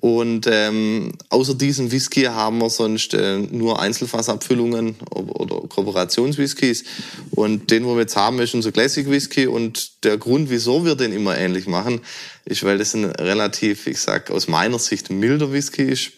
Und 0.00 0.48
ähm, 0.50 1.12
außer 1.28 1.54
diesem 1.54 1.92
Whisky 1.92 2.22
haben 2.22 2.58
wir 2.58 2.70
sonst 2.70 3.14
äh, 3.14 3.38
nur 3.38 3.80
Einzelfassabfüllungen 3.80 4.96
oder, 5.14 5.40
oder 5.40 5.68
Kooperationswhiskys. 5.68 6.84
Und 7.30 7.70
den, 7.70 7.84
wo 7.84 7.94
wir 7.94 8.00
jetzt 8.00 8.16
haben, 8.16 8.40
ist 8.40 8.54
unser 8.54 8.72
Classic 8.72 9.08
Whisky. 9.08 9.46
Und 9.46 10.04
der 10.04 10.18
Grund, 10.18 10.50
wieso 10.50 10.84
wir 10.84 10.96
den 10.96 11.12
immer 11.12 11.38
ähnlich 11.38 11.68
machen, 11.68 12.00
ist, 12.44 12.64
weil 12.64 12.78
das 12.78 12.94
ein 12.94 13.04
relativ, 13.04 13.86
ich 13.86 14.00
sag 14.00 14.30
aus 14.30 14.48
meiner 14.48 14.80
Sicht, 14.80 15.10
milder 15.10 15.52
Whisky 15.52 15.82
ist. 15.82 16.12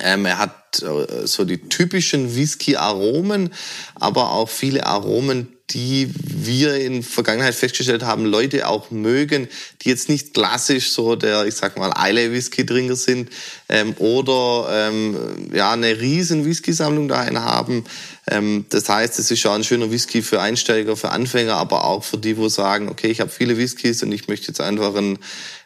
Ähm, 0.00 0.26
er 0.26 0.38
hat 0.38 0.82
äh, 0.82 1.26
so 1.26 1.44
die 1.44 1.58
typischen 1.58 2.34
Whisky-Aromen, 2.34 3.50
aber 3.94 4.32
auch 4.32 4.48
viele 4.48 4.84
Aromen, 4.84 5.55
die 5.70 6.12
wir 6.22 6.76
in 6.76 7.02
Vergangenheit 7.02 7.54
festgestellt 7.54 8.04
haben, 8.04 8.24
Leute 8.24 8.68
auch 8.68 8.90
mögen, 8.92 9.48
die 9.82 9.88
jetzt 9.88 10.08
nicht 10.08 10.32
klassisch 10.32 10.92
so 10.92 11.16
der, 11.16 11.44
ich 11.44 11.54
sag 11.54 11.76
mal, 11.76 11.92
Islay 11.96 12.30
Whisky 12.30 12.64
Trinker 12.64 12.94
sind 12.94 13.30
ähm, 13.68 13.94
oder 13.98 14.68
ähm, 14.70 15.16
ja 15.52 15.72
eine 15.72 16.00
riesen 16.00 16.44
Whisky-Sammlung 16.44 17.08
dahin 17.08 17.40
haben. 17.40 17.84
Ähm, 18.28 18.66
das 18.68 18.88
heißt, 18.88 19.18
es 19.18 19.30
ist 19.30 19.40
schon 19.40 19.52
ein 19.52 19.64
schöner 19.64 19.90
Whisky 19.90 20.22
für 20.22 20.40
Einsteiger, 20.40 20.96
für 20.96 21.10
Anfänger, 21.10 21.56
aber 21.56 21.84
auch 21.84 22.04
für 22.04 22.18
die, 22.18 22.36
wo 22.36 22.48
sagen, 22.48 22.88
okay, 22.88 23.08
ich 23.08 23.20
habe 23.20 23.30
viele 23.30 23.56
Whiskys 23.58 24.04
und 24.04 24.12
ich 24.12 24.28
möchte 24.28 24.48
jetzt 24.48 24.60
einfach 24.60 24.94
einen 24.94 25.18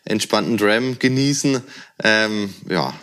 entspannten 0.05 0.57
Dram 0.57 0.99
genießen. 0.99 1.61
Ähm, 2.03 2.55
ja, 2.69 2.95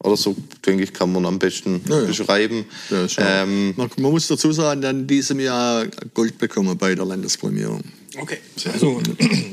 oder 0.00 0.16
so, 0.16 0.36
denke 0.64 0.84
ich, 0.84 0.92
kann 0.92 1.12
man 1.12 1.26
am 1.26 1.38
besten 1.38 1.80
ja, 1.88 2.00
ja. 2.00 2.06
beschreiben. 2.06 2.66
Ja, 2.88 3.42
ähm, 3.42 3.74
man, 3.76 3.90
man, 3.98 4.12
muss 4.12 4.28
dazu 4.28 4.52
sagen, 4.52 4.80
dann 4.80 5.00
in 5.00 5.06
diesem 5.08 5.40
Jahr 5.40 5.86
Gold 6.14 6.38
bekommen 6.38 6.78
bei 6.78 6.94
der 6.94 7.04
Landesprämierung. 7.04 7.82
Okay. 8.16 8.38
Also, 8.72 9.02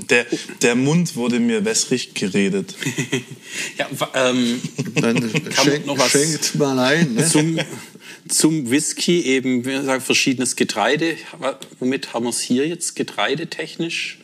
der, 0.10 0.26
der 0.62 0.76
Mund 0.76 1.16
wurde 1.16 1.40
mir 1.40 1.66
wässrig 1.66 2.14
geredet. 2.14 2.76
ja, 3.78 3.90
ähm, 4.14 4.62
dann 4.96 5.32
schenkt, 5.64 5.88
noch 5.88 5.98
was 5.98 6.12
schenkt 6.12 6.56
mal 6.56 6.78
ein. 6.78 7.16
Ne? 7.16 7.28
Zum, 7.28 7.60
zum 8.30 8.70
Whisky 8.70 9.22
eben, 9.22 9.66
wir 9.66 9.84
sagen, 9.84 10.02
verschiedenes 10.02 10.56
Getreide. 10.56 11.18
Womit 11.80 12.14
haben 12.14 12.26
wir 12.26 12.30
es 12.30 12.40
hier 12.40 12.68
jetzt 12.68 12.96
getreidetechnisch 12.96 14.20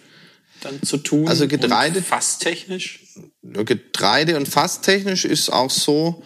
dann 0.62 0.81
zu 0.84 0.97
tun? 0.97 1.27
Also 1.27 1.47
Getreide. 1.47 2.01
Fasstechnisch? 2.01 2.99
Getreide- 3.43 4.38
und 4.38 4.47
Fasstechnisch 4.47 5.25
ist 5.25 5.51
auch 5.51 5.71
so, 5.71 6.23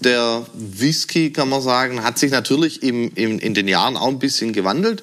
der 0.00 0.46
Whisky, 0.54 1.32
kann 1.32 1.48
man 1.48 1.62
sagen, 1.62 2.02
hat 2.02 2.18
sich 2.18 2.30
natürlich 2.30 2.82
im, 2.82 3.12
im, 3.14 3.38
in 3.38 3.54
den 3.54 3.68
Jahren 3.68 3.96
auch 3.96 4.08
ein 4.08 4.18
bisschen 4.18 4.52
gewandelt. 4.52 5.02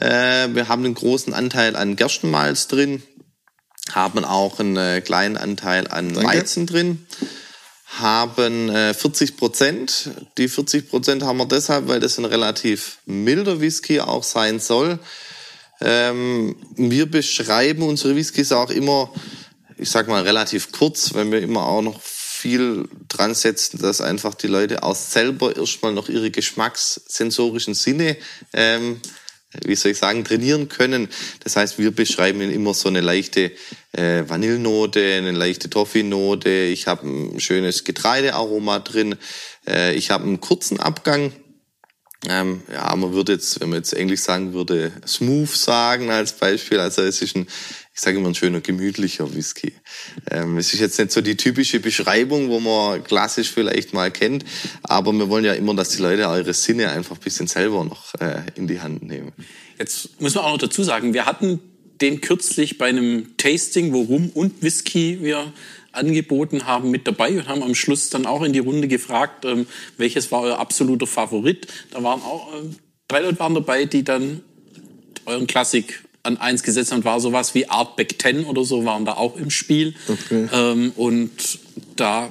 Äh, 0.00 0.48
wir 0.52 0.68
haben 0.68 0.84
einen 0.84 0.94
großen 0.94 1.32
Anteil 1.32 1.76
an 1.76 1.96
Gerstenmalz 1.96 2.68
drin. 2.68 3.02
haben 3.92 4.24
auch 4.24 4.58
einen 4.58 4.76
äh, 4.76 5.00
kleinen 5.00 5.36
Anteil 5.36 5.86
an 5.86 6.16
Weizen 6.16 6.66
drin, 6.66 7.06
haben 7.86 8.68
äh, 8.68 8.94
40 8.94 9.36
Prozent. 9.36 10.10
Die 10.38 10.48
40 10.48 10.90
Prozent 10.90 11.22
haben 11.22 11.38
wir 11.38 11.46
deshalb, 11.46 11.86
weil 11.86 12.00
das 12.00 12.18
ein 12.18 12.24
relativ 12.24 12.98
milder 13.06 13.60
Whisky 13.60 14.00
auch 14.00 14.24
sein 14.24 14.58
soll. 14.58 14.98
Ähm, 15.80 16.56
wir 16.74 17.10
beschreiben 17.10 17.82
unsere 17.82 18.16
Whiskys 18.16 18.52
auch 18.52 18.70
immer, 18.70 19.12
ich 19.76 19.90
sag 19.90 20.08
mal, 20.08 20.22
relativ 20.22 20.72
kurz, 20.72 21.14
weil 21.14 21.30
wir 21.30 21.40
immer 21.40 21.66
auch 21.66 21.82
noch 21.82 22.00
viel 22.02 22.88
dran 23.08 23.34
setzen, 23.34 23.78
dass 23.80 24.00
einfach 24.00 24.34
die 24.34 24.46
Leute 24.46 24.82
auch 24.82 24.94
selber 24.94 25.56
erstmal 25.56 25.92
noch 25.92 26.08
ihre 26.08 26.30
geschmackssensorischen 26.30 27.74
Sinne 27.74 28.16
ähm, 28.52 29.00
wie 29.64 29.76
soll 29.76 29.92
ich 29.92 29.98
sagen, 29.98 30.24
trainieren 30.24 30.68
können. 30.68 31.08
Das 31.44 31.56
heißt, 31.56 31.78
wir 31.78 31.90
beschreiben 31.90 32.40
immer 32.40 32.74
so 32.74 32.88
eine 32.88 33.00
leichte 33.00 33.52
äh, 33.92 34.24
Vanillenote, 34.26 35.14
eine 35.14 35.32
leichte 35.32 35.70
Toffee-Note. 35.70 36.50
Ich 36.50 36.86
habe 36.86 37.06
ein 37.06 37.40
schönes 37.40 37.84
Getreidearoma 37.84 38.80
drin. 38.80 39.16
Äh, 39.66 39.94
ich 39.94 40.10
habe 40.10 40.24
einen 40.24 40.40
kurzen 40.40 40.80
Abgang. 40.80 41.32
Ähm, 42.28 42.62
ja, 42.72 42.94
man 42.96 43.12
würde 43.12 43.34
jetzt, 43.34 43.60
wenn 43.60 43.68
man 43.68 43.78
jetzt 43.78 43.92
Englisch 43.92 44.20
sagen 44.20 44.52
würde, 44.52 44.92
smooth 45.06 45.48
sagen 45.48 46.10
als 46.10 46.32
Beispiel. 46.32 46.80
Also 46.80 47.02
es 47.02 47.22
ist 47.22 47.36
ein, 47.36 47.46
ich 47.96 48.02
sage 48.02 48.18
immer 48.18 48.28
ein 48.28 48.34
schöner 48.34 48.60
gemütlicher 48.60 49.34
Whisky. 49.34 49.72
Ähm, 50.30 50.58
es 50.58 50.74
ist 50.74 50.80
jetzt 50.80 50.98
nicht 50.98 51.12
so 51.12 51.22
die 51.22 51.38
typische 51.38 51.80
Beschreibung, 51.80 52.50
wo 52.50 52.60
man 52.60 53.02
klassisch 53.02 53.50
vielleicht 53.50 53.94
mal 53.94 54.10
kennt, 54.10 54.44
aber 54.82 55.14
wir 55.14 55.30
wollen 55.30 55.46
ja 55.46 55.54
immer, 55.54 55.74
dass 55.74 55.88
die 55.88 56.02
Leute 56.02 56.28
eure 56.28 56.52
Sinne 56.52 56.90
einfach 56.90 57.16
ein 57.16 57.22
bisschen 57.22 57.46
selber 57.46 57.82
noch 57.84 58.14
äh, 58.20 58.42
in 58.54 58.66
die 58.66 58.82
Hand 58.82 59.02
nehmen. 59.02 59.32
Jetzt 59.78 60.20
muss 60.20 60.34
man 60.34 60.44
auch 60.44 60.52
noch 60.52 60.58
dazu 60.58 60.82
sagen, 60.82 61.14
wir 61.14 61.24
hatten 61.24 61.58
den 62.02 62.20
kürzlich 62.20 62.76
bei 62.76 62.86
einem 62.86 63.38
Tasting, 63.38 63.94
wo 63.94 64.02
Rum 64.02 64.28
und 64.34 64.62
Whisky 64.62 65.20
wir 65.22 65.50
angeboten 65.92 66.66
haben, 66.66 66.90
mit 66.90 67.06
dabei 67.06 67.30
und 67.30 67.48
haben 67.48 67.62
am 67.62 67.74
Schluss 67.74 68.10
dann 68.10 68.26
auch 68.26 68.42
in 68.42 68.52
die 68.52 68.58
Runde 68.58 68.88
gefragt, 68.88 69.46
ähm, 69.46 69.66
welches 69.96 70.30
war 70.30 70.42
euer 70.42 70.58
absoluter 70.58 71.06
Favorit. 71.06 71.66
Da 71.92 72.02
waren 72.02 72.20
auch 72.20 72.52
äh, 72.52 72.66
drei 73.08 73.20
Leute 73.20 73.38
waren 73.38 73.54
dabei, 73.54 73.86
die 73.86 74.04
dann 74.04 74.42
euren 75.24 75.46
Klassik 75.46 76.04
an 76.26 76.36
eins 76.36 76.62
gesetzt 76.62 76.92
haben. 76.92 77.04
War 77.04 77.20
sowas 77.20 77.54
wie 77.54 77.68
Artback 77.68 78.20
10 78.20 78.44
oder 78.44 78.64
so, 78.64 78.84
waren 78.84 79.04
da 79.04 79.14
auch 79.14 79.36
im 79.36 79.50
Spiel. 79.50 79.94
Okay. 80.08 80.48
Ähm, 80.52 80.92
und 80.96 81.30
da 81.96 82.30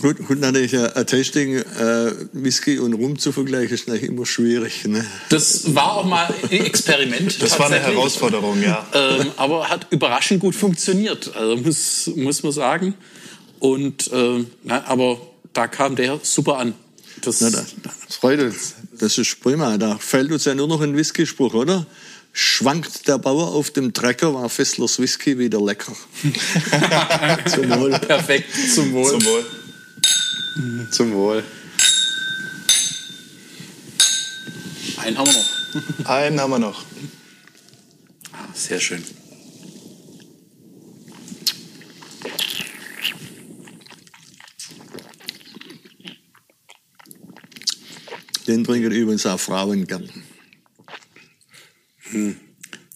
Gut, 0.00 0.24
gut 0.26 0.38
natürlich 0.38 0.76
ein, 0.76 0.92
ein 0.92 1.06
Tasting 1.06 1.56
äh, 1.56 2.12
Whisky 2.32 2.78
und 2.78 2.92
Rum 2.94 3.18
zu 3.18 3.32
vergleichen 3.32 3.74
ist 3.74 3.88
natürlich 3.88 4.10
immer 4.10 4.24
schwierig. 4.24 4.84
Ne? 4.84 5.04
Das 5.28 5.74
war 5.74 5.96
auch 5.96 6.04
mal 6.04 6.32
ein 6.50 6.64
Experiment. 6.64 7.42
Das 7.42 7.58
war 7.58 7.66
eine 7.66 7.80
Herausforderung, 7.80 8.62
ja. 8.62 8.86
Ähm, 8.94 9.32
aber 9.36 9.68
hat 9.68 9.88
überraschend 9.90 10.40
gut 10.40 10.54
funktioniert, 10.54 11.34
also 11.34 11.56
muss, 11.56 12.10
muss 12.14 12.42
man 12.44 12.52
sagen. 12.52 12.94
Und 13.58 14.12
äh, 14.12 14.44
na, 14.62 14.84
aber 14.86 15.20
da 15.52 15.66
kam 15.66 15.96
der 15.96 16.20
super 16.22 16.58
an. 16.58 16.74
Das, 17.22 17.40
na, 17.40 17.50
das, 17.50 17.74
das 17.82 18.16
freut 18.16 18.40
uns. 18.40 18.74
Das 18.98 19.18
ist 19.18 19.40
prima. 19.40 19.78
Da 19.78 19.98
fällt 19.98 20.30
uns 20.30 20.44
ja 20.44 20.54
nur 20.54 20.68
noch 20.68 20.80
ein 20.80 20.96
Whisky-Spruch, 20.96 21.54
oder? 21.54 21.86
Schwankt 22.36 23.08
der 23.08 23.16
Bauer 23.16 23.54
auf 23.54 23.70
dem 23.70 23.94
Trecker, 23.94 24.34
war 24.34 24.50
Fesslers 24.50 24.98
Whisky 24.98 25.38
wieder 25.38 25.58
lecker. 25.58 25.96
zum 27.46 27.70
Wohl. 27.70 27.98
Perfekt, 27.98 28.50
zum 28.74 28.92
Wohl. 28.92 29.10
Zum 29.10 29.24
Wohl. 29.24 29.46
Zum 30.90 31.12
Wohl. 31.14 31.44
Einen 34.98 35.16
haben 35.16 35.26
wir 35.26 35.32
noch. 35.32 36.06
Einen 36.06 36.40
haben 36.40 36.50
wir 36.50 36.58
noch. 36.58 36.84
Ah, 38.32 38.48
sehr 38.52 38.80
schön. 38.80 39.02
Den 48.46 48.62
trinken 48.62 48.92
übrigens 48.92 49.24
auch 49.24 49.40
Frauen 49.40 49.86
gern. 49.86 50.25
Hm. 52.16 52.36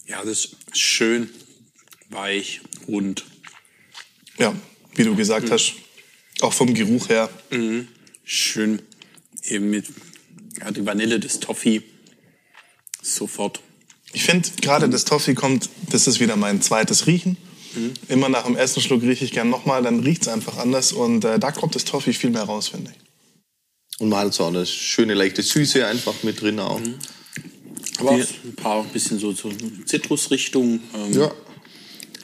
Ja, 0.06 0.24
das 0.24 0.46
ist 0.46 0.56
schön, 0.72 1.28
weich, 2.08 2.62
rund. 2.88 3.24
Ja, 4.38 4.54
wie 4.94 5.04
du 5.04 5.14
gesagt 5.14 5.48
mhm. 5.48 5.52
hast, 5.52 5.74
auch 6.40 6.52
vom 6.52 6.72
Geruch 6.74 7.08
her. 7.10 7.28
Mhm. 7.50 7.88
Schön, 8.24 8.80
eben 9.44 9.70
mit 9.70 9.86
ja, 10.58 10.70
die 10.70 10.84
Vanille 10.84 11.20
des 11.20 11.38
Toffee 11.38 11.82
sofort. 13.02 13.60
Ich 14.12 14.24
finde, 14.24 14.48
gerade 14.60 14.88
das 14.88 15.04
Toffee 15.04 15.34
kommt, 15.34 15.68
das 15.90 16.06
ist 16.06 16.18
wieder 16.18 16.36
mein 16.36 16.62
zweites 16.62 17.06
Riechen. 17.06 17.36
Mhm. 17.74 17.92
Immer 18.08 18.28
nach 18.28 18.46
dem 18.46 18.56
ersten 18.56 18.80
Schluck 18.80 19.02
rieche 19.02 19.24
ich 19.24 19.32
gern 19.32 19.50
nochmal, 19.50 19.82
dann 19.82 20.00
riecht 20.00 20.22
es 20.22 20.28
einfach 20.28 20.56
anders 20.56 20.92
und 20.92 21.24
äh, 21.24 21.38
da 21.38 21.52
kommt 21.52 21.74
das 21.74 21.84
Toffee 21.84 22.14
viel 22.14 22.30
mehr 22.30 22.44
raus, 22.44 22.68
finde 22.68 22.90
ich. 22.90 24.00
Und 24.00 24.08
mal 24.08 24.24
hat 24.24 24.34
so 24.34 24.46
eine 24.46 24.64
schöne 24.64 25.14
leichte 25.14 25.42
Süße 25.42 25.86
einfach 25.86 26.22
mit 26.22 26.40
drin 26.40 26.58
auch. 26.58 26.80
Mhm. 26.80 26.98
Aber 28.00 28.12
ein 28.12 28.54
paar 28.56 28.84
bisschen 28.84 29.18
so 29.18 29.32
zur 29.32 29.52
Zitrusrichtung. 29.84 30.80
Ähm, 30.94 31.12
ja. 31.12 31.30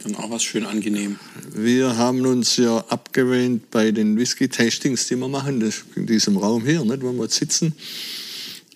Dann 0.03 0.17
auch 0.17 0.31
was 0.31 0.45
schön 0.45 0.65
angenehm. 0.65 1.19
Wir 1.53 1.97
haben 1.97 2.25
uns 2.27 2.57
ja 2.57 2.79
abgewöhnt 2.89 3.71
bei 3.71 3.91
den 3.91 4.17
Whisky-Tastings, 4.17 5.09
die 5.09 5.17
wir 5.17 5.29
machen, 5.29 5.61
das, 5.61 5.85
in 5.97 6.07
diesem 6.07 6.37
Raum 6.37 6.65
hier, 6.65 6.85
nicht, 6.85 7.03
wo 7.03 7.13
wir 7.13 7.29
sitzen, 7.29 7.75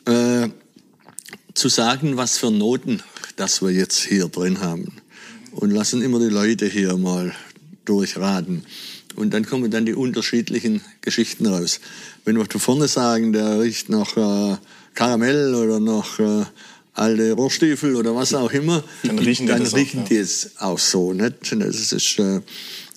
äh, 0.07 0.49
zu 1.55 1.69
sagen, 1.69 2.17
was 2.17 2.39
für 2.39 2.51
Noten 2.51 3.03
das 3.41 3.63
wir 3.63 3.71
jetzt 3.71 4.01
hier 4.01 4.29
drin 4.29 4.61
haben. 4.61 4.93
Und 5.53 5.71
lassen 5.71 6.03
immer 6.03 6.19
die 6.19 6.27
Leute 6.27 6.67
hier 6.67 6.97
mal 6.97 7.35
durchraten. 7.87 8.65
Und 9.17 9.33
dann 9.33 9.47
kommen 9.47 9.71
dann 9.71 9.87
die 9.87 9.95
unterschiedlichen 9.95 10.83
Geschichten 11.01 11.47
raus. 11.47 11.81
Wenn 12.25 12.37
wir 12.37 12.45
da 12.45 12.59
vorne 12.59 12.87
sagen, 12.87 13.33
der 13.33 13.61
riecht 13.61 13.89
nach 13.89 14.17
äh, 14.17 14.57
Karamell 14.95 15.55
oder 15.55 15.81
nach 15.81 16.19
äh, 16.21 16.45
alte 17.01 17.33
Rohrstiefel 17.33 17.97
oder 17.97 18.15
was 18.15 18.35
auch 18.35 18.53
immer, 18.53 18.85
dann 19.03 19.19
riechen 19.19 19.47
die, 19.47 19.53
dann 19.53 19.65
das 19.65 19.75
riechen 19.75 20.03
auch, 20.03 20.09
die 20.09 20.15
ja. 20.15 20.21
es 20.21 20.51
auch 20.59 20.79
so. 20.79 21.13
Nicht? 21.13 21.53
Das 21.53 21.93
ist, 21.93 22.19
äh, 22.19 22.41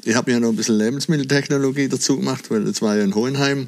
ich 0.03 0.15
habe 0.15 0.31
ja 0.31 0.39
noch 0.39 0.49
ein 0.49 0.55
bisschen 0.55 0.77
Lebensmitteltechnologie 0.77 1.87
dazu 1.87 2.17
gemacht, 2.17 2.51
weil 2.51 2.65
das 2.65 2.81
war 2.81 2.97
ja 2.97 3.03
in 3.03 3.15
Hohenheim. 3.15 3.67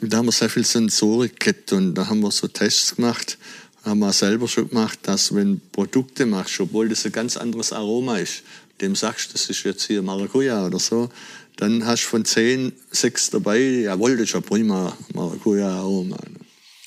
Und 0.00 0.12
da 0.12 0.18
haben 0.18 0.26
wir 0.26 0.32
sehr 0.32 0.50
viel 0.50 0.64
Sensorik 0.64 1.40
gehabt 1.40 1.72
und 1.72 1.94
da 1.94 2.06
haben 2.08 2.20
wir 2.20 2.30
so 2.30 2.46
Tests 2.46 2.96
gemacht, 2.96 3.38
haben 3.82 4.00
wir 4.00 4.12
selber 4.12 4.46
schon 4.46 4.68
gemacht, 4.68 4.98
dass 5.02 5.34
wenn 5.34 5.60
Produkte 5.72 6.26
machst, 6.26 6.60
obwohl 6.60 6.88
das 6.88 7.06
ein 7.06 7.12
ganz 7.12 7.36
anderes 7.36 7.72
Aroma 7.72 8.18
ist, 8.18 8.42
dem 8.80 8.94
sagst, 8.94 9.32
das 9.32 9.48
ist 9.48 9.64
jetzt 9.64 9.86
hier 9.86 10.02
Maracuja 10.02 10.66
oder 10.66 10.78
so, 10.78 11.08
dann 11.56 11.86
hast 11.86 12.04
du 12.04 12.08
von 12.08 12.24
zehn 12.24 12.72
sechs 12.90 13.30
dabei, 13.30 13.58
jawohl, 13.58 14.12
das 14.12 14.24
ist 14.24 14.34
ja 14.34 14.40
prima 14.40 14.96
Maracuja-Aroma. 15.14 16.18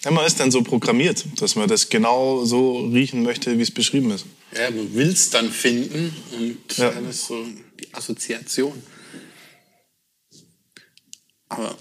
Ja, 0.04 0.12
man 0.12 0.26
ist 0.26 0.40
dann 0.40 0.50
so 0.50 0.64
programmiert, 0.64 1.26
dass 1.42 1.56
man 1.56 1.68
das 1.68 1.90
genau 1.90 2.46
so 2.46 2.88
riechen 2.88 3.24
möchte, 3.24 3.58
wie 3.58 3.64
es 3.64 3.72
beschrieben 3.72 4.12
ist. 4.12 4.26
Ja, 4.56 4.72
man 4.72 4.94
will 4.94 5.10
es 5.10 5.30
dann 5.30 5.52
finden 5.52 6.16
und 6.32 6.78
ja. 6.78 6.92
dann 6.92 7.10
ist 7.10 7.28
so 7.28 7.46
die 7.80 7.94
Assoziation. 7.94 8.82
Aber 11.50 11.76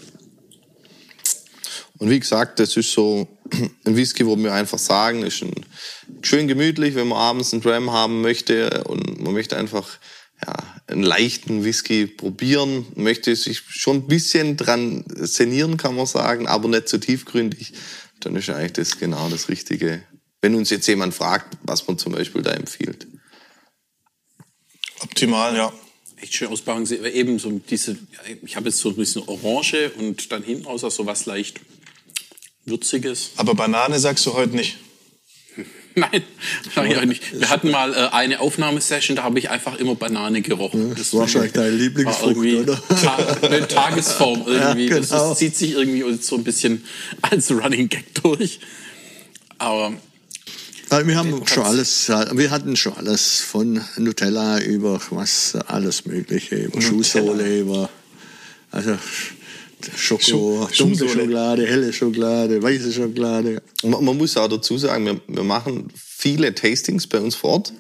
und 1.99 2.11
wie 2.11 2.21
gesagt, 2.21 2.61
das 2.61 2.77
ist 2.77 2.93
so 2.93 3.29
ein 3.85 3.97
Whisky, 3.97 4.25
wo 4.25 4.37
wir 4.37 4.53
einfach 4.53 4.79
sagen, 4.79 5.25
ist 5.25 5.43
ein, 5.43 5.53
schön 6.23 6.49
gemütlich, 6.49 6.95
wenn 6.95 7.09
man 7.09 7.19
abends 7.19 7.53
einen 7.53 7.63
Dram 7.63 7.91
haben 7.91 8.21
möchte 8.21 8.85
und 8.85 9.21
man 9.21 9.33
möchte 9.33 9.57
einfach 9.57 9.99
ja, 10.47 10.55
einen 10.87 11.03
leichten 11.03 11.65
Whisky 11.65 12.07
probieren, 12.07 12.87
möchte 12.95 13.35
sich 13.35 13.63
schon 13.69 13.97
ein 13.97 14.07
bisschen 14.07 14.57
dran 14.57 15.05
senieren, 15.09 15.77
kann 15.77 15.97
man 15.97 16.07
sagen, 16.07 16.47
aber 16.47 16.69
nicht 16.69 16.89
zu 16.89 16.99
tiefgründig, 16.99 17.73
dann 18.21 18.37
ist 18.37 18.49
eigentlich 18.51 18.73
das 18.73 18.99
genau 18.99 19.29
das 19.29 19.49
Richtige. 19.49 20.03
Wenn 20.41 20.55
uns 20.55 20.71
jetzt 20.71 20.87
jemand 20.87 21.15
fragt, 21.15 21.57
was 21.63 21.87
man 21.87 21.99
zum 21.99 22.13
Beispiel 22.13 22.43
da 22.43 22.53
empfiehlt. 22.53 23.07
Optimal, 25.01 25.57
ja. 25.57 25.73
Echt 26.17 26.35
schön 26.35 26.49
ausbauen. 26.49 26.87
Eben 26.91 27.39
so 27.39 27.51
diese, 27.51 27.97
ich 28.43 28.57
habe 28.57 28.69
jetzt 28.69 28.79
so 28.79 28.89
ein 28.89 28.97
bisschen 28.97 29.23
Orange 29.29 29.93
und 29.99 30.33
dann 30.33 30.43
hinten 30.43 30.67
raus 30.67 30.83
auch 30.85 30.91
so 30.91 31.07
was 31.07 31.27
leicht 31.27 31.61
Würziges. 32.65 33.31
Aber 33.37 33.55
Banane 33.55 33.99
sagst 33.99 34.27
du 34.27 34.35
heute 34.35 34.57
nicht. 34.57 34.79
Nein, 36.13 36.23
sage 36.75 36.89
ich 36.89 36.97
auch 36.97 37.05
nicht. 37.05 37.41
Wir 37.41 37.49
hatten 37.49 37.71
mal 37.71 37.93
äh, 37.93 38.09
eine 38.13 38.41
Aufnahmesession, 38.41 39.17
da 39.17 39.25
habe 39.25 39.39
ich 39.39 39.51
einfach 39.51 39.79
immer 39.79 39.95
Banane 39.95 40.43
gerochen. 40.43 40.95
das 40.97 41.13
war 41.13 41.21
wahrscheinlich 41.21 41.53
dein 41.53 41.77
Lieblingsfrucht, 41.77 42.37
oder? 42.37 42.81
Ta 43.03 43.17
eine 43.43 43.67
Tagesform 43.67 44.43
irgendwie. 44.47 44.85
Ja, 44.85 44.89
genau. 44.89 45.01
das, 45.01 45.09
das, 45.09 45.39
zieht 45.39 45.57
sich 45.57 45.73
irgendwie 45.73 46.05
so 46.21 46.37
ein 46.37 46.45
bisschen 46.45 46.85
als 47.23 47.51
Running 47.51 47.89
Gag 47.89 48.15
durch. 48.23 48.61
Aber 49.59 49.93
wir 51.05 51.17
haben 51.17 51.47
schon 51.47 51.65
alles, 51.65 52.09
wir 52.09 52.51
hatten 52.51 52.77
schon 52.77 52.95
alles 52.95 53.41
von 53.41 53.81
Nutella 53.97 54.61
über 54.61 55.01
was 55.11 55.57
alles 55.67 56.07
Mögliche, 56.07 56.57
über 56.57 56.81
Schuhsohle, 56.81 57.61
über 57.61 57.91
also 58.71 58.97
Schoko, 59.97 60.69
dunkle 60.77 61.09
Schokolade, 61.09 61.67
helle 61.67 61.93
Schokolade, 61.93 62.63
weiße 62.63 62.93
Schokolade. 62.93 63.63
Man, 63.83 64.05
man 64.05 64.17
muss 64.17 64.37
auch 64.37 64.49
dazu 64.49 64.79
sagen, 64.79 65.07
wir, 65.07 65.21
wir 65.27 65.45
machen 65.45 65.89
viele 65.95 66.55
Tastings 66.55 67.07
bei 67.07 67.21
uns 67.21 67.35
vor 67.35 67.51
Ort. 67.51 67.73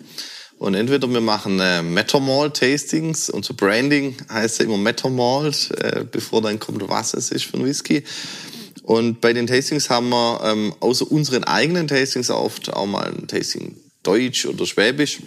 Und 0.58 0.74
entweder 0.74 1.08
wir 1.08 1.20
machen 1.20 1.60
äh, 1.60 1.82
Metamalt-Tastings, 1.82 3.30
unser 3.30 3.54
Branding 3.54 4.16
heißt 4.28 4.58
ja 4.58 4.64
immer 4.64 4.76
Metamalt, 4.76 5.70
äh, 5.80 6.04
bevor 6.10 6.42
dann 6.42 6.58
kommt, 6.58 6.88
was 6.88 7.14
es 7.14 7.30
ist 7.30 7.44
für 7.44 7.58
ein 7.58 7.64
Whisky. 7.64 8.02
Und 8.82 9.20
bei 9.20 9.32
den 9.32 9.46
Tastings 9.46 9.88
haben 9.88 10.08
wir 10.08 10.40
ähm, 10.44 10.74
außer 10.80 11.10
unseren 11.10 11.44
eigenen 11.44 11.86
Tastings 11.86 12.30
oft 12.30 12.72
auch 12.72 12.86
mal 12.86 13.06
ein 13.06 13.28
Tasting 13.28 13.76
Deutsch 14.02 14.46
oder 14.46 14.66
Schwäbisch. 14.66 15.20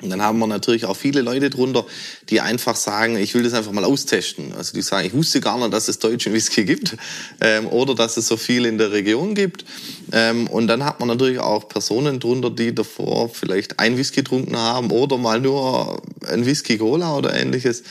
Und 0.00 0.10
dann 0.10 0.22
haben 0.22 0.38
wir 0.38 0.46
natürlich 0.46 0.84
auch 0.84 0.96
viele 0.96 1.22
Leute 1.22 1.50
drunter, 1.50 1.84
die 2.28 2.40
einfach 2.40 2.76
sagen, 2.76 3.16
ich 3.16 3.34
will 3.34 3.42
das 3.42 3.52
einfach 3.52 3.72
mal 3.72 3.84
austesten. 3.84 4.52
Also 4.52 4.72
die 4.72 4.82
sagen, 4.82 5.06
ich 5.06 5.12
wusste 5.12 5.40
gar 5.40 5.58
nicht, 5.58 5.72
dass 5.72 5.88
es 5.88 5.98
deutschen 5.98 6.32
Whisky 6.32 6.64
gibt 6.64 6.96
ähm, 7.40 7.66
oder 7.66 7.96
dass 7.96 8.16
es 8.16 8.28
so 8.28 8.36
viel 8.36 8.64
in 8.64 8.78
der 8.78 8.92
Region 8.92 9.34
gibt. 9.34 9.64
Ähm, 10.12 10.46
und 10.46 10.68
dann 10.68 10.84
hat 10.84 11.00
man 11.00 11.08
natürlich 11.08 11.40
auch 11.40 11.68
Personen 11.68 12.20
drunter, 12.20 12.50
die 12.50 12.74
davor 12.74 13.28
vielleicht 13.28 13.80
ein 13.80 13.96
Whisky 13.96 14.22
getrunken 14.22 14.56
haben 14.56 14.90
oder 14.90 15.18
mal 15.18 15.40
nur 15.40 16.00
ein 16.26 16.46
Whisky 16.46 16.78
Cola 16.78 17.16
oder 17.16 17.34
ähnliches. 17.34 17.82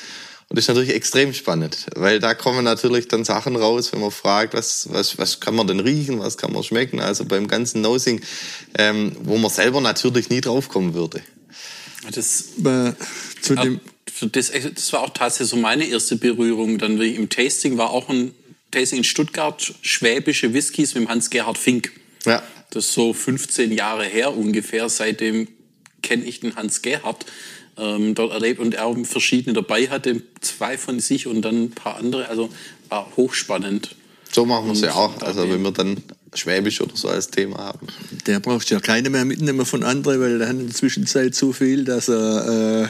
Und 0.50 0.56
das 0.58 0.64
ist 0.64 0.70
natürlich 0.70 0.96
extrem 0.96 1.34
spannend, 1.34 1.88
weil 1.96 2.22
da 2.22 2.34
kommen 2.34 2.64
natürlich 2.64 3.10
dann 3.10 3.26
Sachen 3.26 3.58
raus, 3.58 3.92
wenn 3.92 4.00
man 4.00 4.12
fragt, 4.12 4.54
was, 4.54 4.88
was, 4.94 5.18
was 5.18 5.42
kann 5.42 5.56
man 5.56 5.68
denn 5.68 5.82
riechen, 5.82 6.20
was 6.20 6.38
kann 6.38 6.54
man 6.54 6.64
schmecken. 6.64 7.02
Also 7.02 7.26
beim 7.26 7.50
ganzen 7.50 7.82
Nosing, 7.82 8.22
ähm, 8.78 9.12
wo 9.24 9.38
man 9.38 9.52
selber 9.52 9.82
natürlich 9.82 10.30
nie 10.30 10.40
draufkommen 10.40 10.94
würde. 10.94 11.22
Das, 12.12 12.54
Äh, 12.64 12.94
zu 13.42 13.54
Ja, 13.56 13.64
dem, 13.64 13.80
das, 14.32 14.52
das 14.52 14.94
war 14.94 15.02
auch 15.02 15.10
tatsächlich 15.10 15.50
so 15.50 15.58
meine 15.58 15.86
erste 15.86 16.16
Berührung. 16.16 16.78
Dann 16.78 17.00
im 17.00 17.30
Tasting 17.30 17.78
war 17.78 17.92
auch 17.92 18.10
ein 18.10 18.34
Tasting 18.72 19.00
in 19.00 19.04
Stuttgart, 19.04 19.74
schwäbische 19.82 20.54
Whiskys 20.54 20.96
mit 20.96 21.08
Hans-Gerhard 21.08 21.58
Fink. 21.58 21.92
Ja. 22.26 22.44
Das 22.72 22.86
ist 22.86 22.94
so 22.94 23.14
15 23.14 23.72
Jahre 23.72 24.06
her 24.06 24.36
ungefähr. 24.36 24.90
Seitdem 24.90 25.48
kenne 26.02 26.26
ich 26.26 26.42
den 26.42 26.56
Hans-Gerhard 26.56 27.26
ähm, 27.78 28.16
dort 28.16 28.34
erlebt 28.34 28.60
und 28.60 28.74
er 28.74 28.94
verschiedene 29.06 29.54
dabei 29.54 29.88
hatte, 29.88 30.22
zwei 30.42 30.78
von 30.78 31.00
sich 31.00 31.28
und 31.28 31.42
dann 31.44 31.66
ein 31.66 31.72
paar 31.72 31.98
andere. 31.98 32.28
Also 32.28 32.50
war 32.90 33.12
hochspannend. 33.16 33.96
So 34.32 34.46
machen 34.46 34.68
wir 34.68 34.74
es 34.74 34.82
ja 34.82 34.94
auch. 34.94 35.22
Also 35.22 35.50
wenn 35.50 35.62
wir 35.62 35.72
dann 35.72 36.04
Schwäbisch 36.34 36.82
oder 36.82 36.96
so 36.96 37.08
als 37.08 37.30
Thema 37.30 37.58
haben. 37.58 37.88
der 38.26 38.40
braucht 38.40 38.70
ja 38.70 38.80
keine 38.80 39.10
mehr 39.10 39.26
mitnehmen 39.26 39.66
von 39.66 39.84
anderen, 39.84 40.20
weil 40.20 40.38
der 40.40 40.48
hat 40.48 40.56
in 40.56 40.68
der 40.68 40.76
Zwischenzeit 40.76 41.34
so 41.36 41.54
viel, 41.54 41.86
dass 41.86 42.10
er 42.10 42.84
äh, 42.84 42.88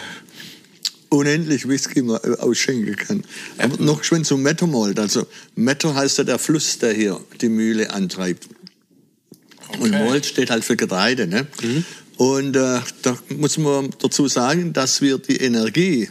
unendlich 1.09 1.67
Whisky 1.67 2.01
mal 2.01 2.19
ausschenken 2.39 2.95
kann. 2.95 3.23
Aber 3.57 3.81
noch 3.83 4.03
schön 4.03 4.23
zum 4.23 4.41
Metamalt. 4.41 4.99
Also 4.99 5.27
Meto 5.55 5.93
heißt 5.93 6.17
ja 6.17 6.23
der 6.23 6.39
Fluss, 6.39 6.79
der 6.79 6.93
hier 6.93 7.19
die 7.41 7.49
Mühle 7.49 7.91
antreibt. 7.91 8.47
Und 9.79 9.91
Malt 9.91 10.25
steht 10.25 10.49
halt 10.49 10.63
für 10.63 10.75
Getreide. 10.75 11.27
Ne? 11.27 11.45
Und 12.17 12.55
äh, 12.55 12.79
da 13.01 13.17
muss 13.29 13.57
man 13.57 13.89
dazu 13.99 14.27
sagen, 14.27 14.73
dass 14.73 15.01
wir 15.01 15.17
die 15.17 15.37
Energie, 15.37 16.09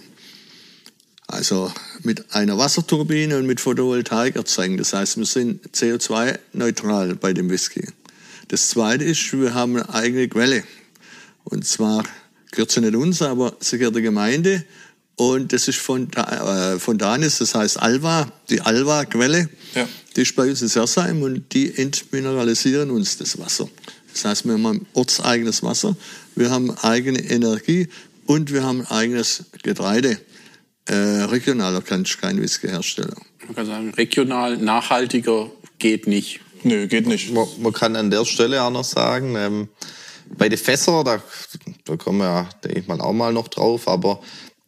also 1.26 1.72
mit 2.02 2.34
einer 2.34 2.56
Wasserturbine 2.56 3.36
und 3.38 3.46
mit 3.46 3.60
Photovoltaik 3.60 4.36
erzeugen. 4.36 4.76
Das 4.76 4.92
heißt, 4.92 5.16
wir 5.18 5.26
sind 5.26 5.66
CO2-neutral 5.74 7.16
bei 7.16 7.32
dem 7.32 7.50
Whisky. 7.50 7.86
Das 8.48 8.68
Zweite 8.68 9.04
ist, 9.04 9.32
wir 9.32 9.54
haben 9.54 9.76
eine 9.76 9.92
eigene 9.92 10.28
Quelle. 10.28 10.62
Und 11.44 11.66
zwar 11.66 12.04
gehört 12.52 12.70
sie 12.70 12.80
nicht 12.80 12.94
uns, 12.94 13.22
aber 13.22 13.56
sie 13.60 13.78
gehört 13.78 13.96
der 13.96 14.02
Gemeinde. 14.02 14.64
Und 15.16 15.52
das 15.52 15.66
ist 15.66 15.78
von, 15.78 16.12
äh, 16.12 16.78
von 16.78 16.98
Danis, 16.98 17.38
das 17.38 17.54
heißt 17.54 17.80
Alva, 17.80 18.30
die 18.50 18.60
Alva-Quelle. 18.60 19.48
Ja. 19.74 19.88
Die 20.14 20.22
ist 20.22 20.36
bei 20.36 20.48
uns 20.48 20.62
in 20.62 20.68
Sersheim 20.68 21.22
und 21.22 21.52
die 21.52 21.76
entmineralisieren 21.76 22.90
uns 22.90 23.16
das 23.16 23.38
Wasser. 23.38 23.68
Das 24.12 24.24
heißt, 24.24 24.44
wir 24.44 24.52
haben 24.52 24.66
ein 24.66 24.86
ortseigenes 24.92 25.62
Wasser, 25.62 25.96
wir 26.36 26.50
haben 26.50 26.70
eigene 26.78 27.18
Energie 27.18 27.88
und 28.26 28.52
wir 28.52 28.62
haben 28.62 28.86
eigenes 28.86 29.44
Getreide. 29.62 30.18
Äh, 30.86 31.24
regionaler 31.24 31.82
kann 31.82 32.02
ich 32.02 32.18
kein 32.20 32.40
Whisky 32.40 32.68
herstellen. 32.68 33.14
Man 33.46 33.56
kann 33.56 33.66
sagen, 33.66 33.90
regional, 33.90 34.56
nachhaltiger 34.56 35.50
geht 35.78 36.06
nicht. 36.06 36.40
Nö, 36.62 36.86
geht 36.86 37.06
nicht. 37.06 37.32
Man, 37.32 37.46
man 37.60 37.72
kann 37.72 37.96
an 37.96 38.10
der 38.10 38.24
Stelle 38.24 38.62
auch 38.62 38.70
noch 38.70 38.84
sagen, 38.84 39.34
ähm, 39.36 39.68
bei 40.36 40.48
den 40.48 40.58
Fässern, 40.58 41.04
da, 41.04 41.22
da 41.84 41.96
kommen 41.96 42.18
wir 42.18 42.24
ja, 42.24 42.48
denke 42.64 42.80
ich 42.80 42.86
mal, 42.88 43.00
auch 43.00 43.12
mal 43.12 43.32
noch 43.32 43.48
drauf, 43.48 43.88
aber 43.88 44.20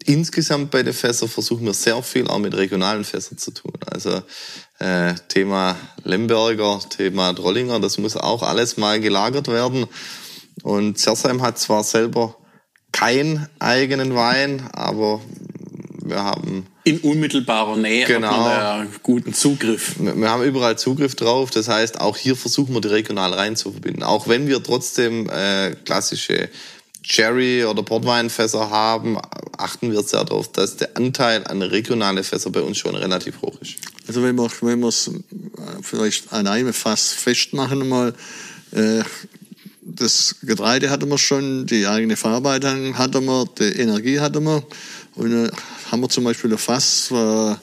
insgesamt 0.05 0.71
bei 0.71 0.83
den 0.83 0.95
Fässern 0.95 1.29
versuchen 1.29 1.67
wir 1.67 1.75
sehr 1.75 2.03
viel 2.03 2.29
auch 2.29 2.39
mit 2.39 2.57
regionalen 2.57 3.05
Fässern 3.05 3.39
zu 3.39 3.51
tun. 3.53 3.75
Also 3.91 4.23
äh, 4.79 5.15
Thema 5.29 5.77
Lemberger, 6.05 6.81
Thema 6.89 7.33
Drollinger, 7.33 7.81
das 7.81 7.99
muss 7.99 8.17
auch 8.17 8.43
alles 8.43 8.77
mal 8.77 9.01
gelagert 9.01 9.49
werden. 9.49 9.87
Und 10.63 10.99
Zersheim 10.99 11.43
hat 11.43 11.59
zwar 11.59 11.85
selber 11.85 12.37
keinen 12.93 13.49
eigenen 13.59 14.15
Wein, 14.15 14.69
aber 14.73 15.21
wir 16.09 16.23
haben 16.23 16.67
In 16.85 16.99
unmittelbarer 16.99 17.77
Nähe 17.77 18.07
Genau. 18.07 18.29
hat 18.29 18.37
man 18.39 18.87
da 18.87 18.87
guten 19.03 19.35
Zugriff. 19.35 19.97
wir 19.99 20.31
haben 20.31 20.43
überall 20.45 20.79
Zugriff 20.79 21.15
drauf. 21.15 21.51
Das 21.51 21.69
heißt, 21.69 22.01
auch 22.01 22.17
hier 22.17 22.37
versuchen 22.37 22.75
wir 22.75 22.81
die 22.81 22.89
regional 22.89 23.33
rein 23.33 23.57
zu 23.57 23.71
verbinden. 23.73 24.03
Auch 24.03 24.29
wenn 24.29 24.47
wir 24.49 24.63
trotzdem 24.63 25.29
äh, 25.31 25.75
klassische 25.85 26.49
Cherry- 27.03 27.65
oder 27.65 27.83
Portweinfässer 27.83 28.71
haben, 28.71 29.17
achten 29.57 29.93
wir 29.93 30.03
sehr 30.03 30.25
darauf, 30.25 30.51
dass 30.53 30.77
der 30.77 30.97
Anteil 30.97 31.47
an 31.47 31.63
regionale 31.63 32.23
Fässer 32.23 32.51
bei 32.51 32.61
uns 32.61 32.77
schon 32.79 32.95
relativ 32.95 33.41
hoch 33.41 33.57
ist. 33.63 33.77
Also 34.07 34.23
wenn 34.23 34.37
wir 34.37 34.51
wenn 34.61 34.81
wir 34.81 34.89
es 34.89 35.11
vielleicht 35.83 36.33
an 36.33 36.47
einem 36.47 36.73
Fass 36.73 37.13
festmachen 37.13 37.89
mal, 37.89 38.15
äh, 38.73 39.03
das 39.83 40.37
Getreide 40.43 40.91
hatten 40.91 41.09
wir 41.09 41.17
schon, 41.17 41.65
die 41.67 41.87
eigene 41.87 42.17
Verarbeitung 42.17 42.99
hatten 42.99 43.25
wir, 43.25 43.47
die 43.59 43.81
Energie 43.81 44.21
hatten 44.21 44.45
wir 44.45 44.63
und 45.19 45.33
äh, 45.33 45.51
haben 45.91 46.01
wir 46.01 46.09
zum 46.09 46.25
Beispiel 46.25 46.53
ein 46.53 46.59
Fass 46.59 47.11
äh, 47.11 47.55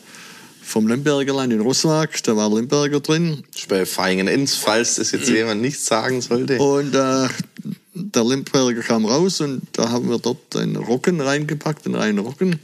vom 0.61 0.87
Lembergerland 0.87 1.53
in 1.53 1.61
Rosswag, 1.61 2.21
da 2.23 2.35
war 2.35 2.53
Lemberger 2.53 2.99
drin 2.99 3.43
bei 3.69 3.85
Feingen-Enz, 3.85 4.55
falls 4.55 4.95
das 4.95 5.11
jetzt 5.11 5.29
jemand 5.29 5.61
nicht 5.61 5.79
sagen 5.79 6.21
sollte. 6.21 6.57
und 6.57 6.93
äh, 6.93 7.27
der 7.93 8.23
Lemberger 8.23 8.81
kam 8.81 9.05
raus 9.05 9.41
und 9.41 9.61
da 9.73 9.89
haben 9.89 10.09
wir 10.09 10.19
dort 10.19 10.55
einen 10.55 10.75
Rocken 10.75 11.21
reingepackt, 11.21 11.85
einen 11.85 11.95
reinen 11.95 12.19
Rocken. 12.19 12.59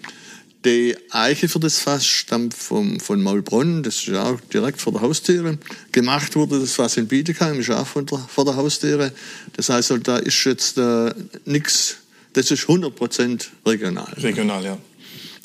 Die 0.63 0.95
Eiche 1.09 1.47
für 1.47 1.59
das 1.59 1.79
Fass 1.79 2.05
stammt 2.05 2.53
vom, 2.53 2.99
von 2.99 3.21
Maulbronn, 3.21 3.81
das 3.81 3.95
ist 3.95 4.07
ja 4.07 4.29
auch 4.29 4.39
direkt 4.53 4.79
vor 4.79 4.93
der 4.93 5.01
Haustüre. 5.01 5.57
Gemacht 5.91 6.35
wurde 6.35 6.59
das 6.59 6.73
Fass 6.73 6.97
in 6.97 7.07
Bietigheim, 7.07 7.59
ist 7.59 7.71
auch 7.71 7.87
von 7.87 8.05
der, 8.05 8.19
vor 8.19 8.45
der 8.45 8.55
Haustüre. 8.55 9.11
Das 9.55 9.69
heißt, 9.69 9.89
halt, 9.89 10.07
da 10.07 10.17
ist 10.17 10.43
jetzt 10.43 10.77
äh, 10.77 11.13
nichts, 11.45 11.97
das 12.33 12.51
ist 12.51 12.63
100% 12.63 13.47
regional. 13.65 14.13
Regional, 14.17 14.63
ja. 14.63 14.77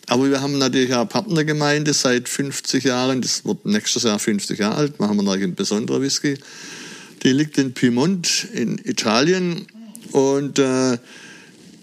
Aber 0.08 0.30
wir 0.30 0.40
haben 0.40 0.58
natürlich 0.58 0.92
auch 0.92 1.00
eine 1.00 1.06
Partnergemeinde 1.06 1.92
seit 1.92 2.28
50 2.28 2.84
Jahren, 2.84 3.22
das 3.22 3.44
wird 3.44 3.66
nächstes 3.66 4.04
Jahr 4.04 4.18
50 4.18 4.58
Jahre 4.58 4.76
alt, 4.76 5.00
machen 5.00 5.16
wir 5.16 5.24
noch 5.24 5.32
einen 5.32 5.56
besonderen 5.56 6.02
Whisky. 6.02 6.38
Die 7.22 7.32
liegt 7.32 7.58
in 7.58 7.74
Piemont 7.74 8.46
in 8.52 8.78
Italien 8.78 9.66
und 10.12 10.60
äh, 10.60 10.98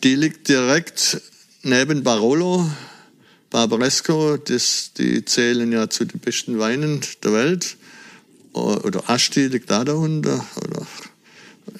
die 0.03 0.15
liegt 0.15 0.47
direkt 0.47 1.21
neben 1.63 2.03
Barolo, 2.03 2.69
Barbaresco, 3.49 4.37
das, 4.37 4.91
die 4.97 5.25
zählen 5.25 5.71
ja 5.71 5.89
zu 5.89 6.05
den 6.05 6.19
besten 6.19 6.59
Weinen 6.59 7.01
der 7.23 7.33
Welt. 7.33 7.77
Oder 8.53 9.09
Asti 9.09 9.47
liegt 9.47 9.69
da 9.69 9.83
darunter. 9.83 10.45
Oder 10.55 10.87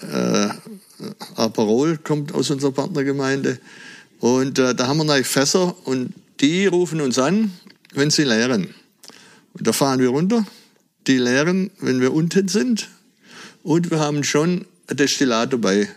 äh, 0.01 1.12
Aperol 1.45 1.97
kommt 1.97 2.33
aus 2.33 2.49
unserer 2.49 2.71
Partnergemeinde. 2.71 3.59
Und 4.19 4.59
äh, 4.59 4.73
da 4.75 4.87
haben 4.87 4.97
wir 4.97 5.03
neue 5.03 5.23
Fässer 5.23 5.75
und 5.85 6.13
die 6.39 6.65
rufen 6.67 7.01
uns 7.01 7.19
an, 7.19 7.51
wenn 7.93 8.09
sie 8.09 8.23
leeren. 8.23 8.73
Und 9.53 9.67
da 9.67 9.73
fahren 9.73 9.99
wir 9.99 10.09
runter, 10.09 10.45
die 11.07 11.17
leeren, 11.17 11.69
wenn 11.79 11.99
wir 12.01 12.13
unten 12.13 12.47
sind. 12.47 12.89
Und 13.63 13.91
wir 13.91 13.99
haben 13.99 14.23
schon 14.23 14.65
ein 14.87 14.97
Destillat 14.97 15.53
dabei. 15.53 15.89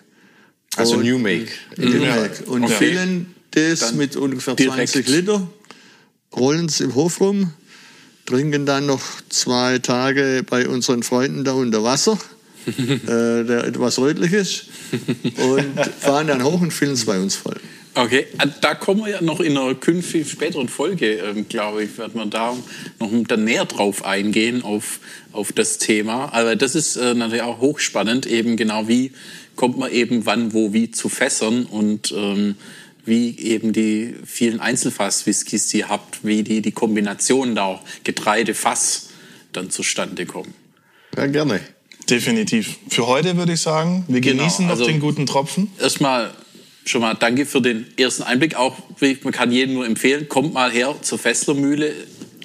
Also 0.77 0.97
Und- 0.97 1.05
New 1.05 1.19
Make. 1.19 1.49
New 1.77 2.01
Make. 2.01 2.45
Und 2.47 2.65
Okay. 2.65 2.75
füllen 2.75 3.35
das 3.53 3.81
Dann 3.81 3.97
mit 3.97 4.17
ungefähr 4.17 4.55
direkt. 4.55 4.91
20 4.93 5.09
Liter, 5.09 5.49
rollen 6.35 6.67
es 6.67 6.81
im 6.81 6.95
Hof 6.95 7.21
rum, 7.21 7.53
trinken 8.27 8.67
dann 8.67 8.87
noch 8.87 9.03
zwei 9.31 9.79
Tage 9.79 10.45
bei 10.49 10.69
unseren 10.69 11.03
Freunden 11.03 11.45
da 11.45 11.53
unter 11.53 11.83
Wasser, 11.83 12.19
äh, 12.87 13.45
der 13.45 13.65
etwas 13.65 13.99
rötlich 13.99 14.33
ist, 14.33 14.67
und 15.37 15.87
fahren 16.01 16.27
dann 16.27 16.43
hoch 16.43 16.61
und 16.61 16.73
füllen 16.73 16.95
es 16.95 17.05
bei 17.05 17.19
uns 17.19 17.37
voll. 17.37 17.57
Okay, 17.97 18.27
äh, 18.39 18.49
da 18.61 18.75
kommen 18.75 19.07
wir 19.07 19.13
ja 19.13 19.23
noch 19.23 19.41
in 19.41 19.57
einer 19.57 19.75
künftig 19.75 20.31
späteren 20.31 20.69
Folge, 20.69 21.15
ähm, 21.15 21.49
glaube 21.49 21.85
ich, 21.85 21.97
werden 21.97 22.15
wir 22.15 22.27
da 22.27 22.55
noch 23.01 23.11
dann 23.27 23.45
näher 23.45 23.65
drauf 23.65 24.05
eingehen, 24.05 24.63
auf, 24.63 25.01
auf 25.33 25.53
das 25.53 25.79
Thema. 25.79 26.33
Aber 26.35 26.57
das 26.57 26.75
ist 26.75 26.97
äh, 26.97 27.15
natürlich 27.15 27.43
auch 27.43 27.61
hochspannend, 27.61 28.27
eben 28.27 28.57
genau 28.57 28.87
wie 28.87 29.13
kommt 29.55 29.79
man 29.79 29.91
eben 29.91 30.27
wann, 30.27 30.53
wo, 30.53 30.75
wie 30.75 30.91
zu 30.91 31.09
Fässern 31.09 31.65
und 31.65 32.13
ähm, 32.15 32.57
wie 33.07 33.39
eben 33.39 33.73
die 33.73 34.15
vielen 34.27 34.61
Einzelfass-Whiskys, 34.61 35.69
die 35.69 35.79
ihr 35.79 35.89
habt, 35.89 36.23
wie 36.23 36.43
die, 36.43 36.61
die 36.61 36.73
Kombinationen 36.73 37.55
da 37.55 37.65
auch 37.65 37.83
Getreide-Fass 38.05 39.09
dann 39.53 39.71
zustande 39.71 40.27
kommen. 40.27 40.53
Ja, 41.17 41.27
gerne. 41.27 41.61
Definitiv. 42.09 42.77
Für 42.89 43.07
heute 43.07 43.37
würde 43.37 43.53
ich 43.55 43.61
sagen, 43.61 44.05
wir 44.09 44.21
Genau, 44.21 44.43
genießen 44.43 44.67
noch 44.67 44.73
also- 44.73 44.87
den 44.87 45.01
guten 45.01 45.27
Tropfen. 45.27 45.71
Erstmal 45.81 46.31
schon 46.85 47.01
mal 47.01 47.15
danke 47.15 47.47
für 47.47 47.61
den 47.61 47.87
ersten 47.99 48.23
Einblick. 48.23 48.55
Auch 48.57 48.77
man 49.23 49.33
kann 49.33 49.51
jedem 49.51 49.75
nur 49.75 49.87
empfehlen, 49.87 50.29
kommt 50.29 50.55
mal 50.55 50.71
her 50.71 50.95
zur 51.03 51.19
Fesslermühle. 51.19 51.93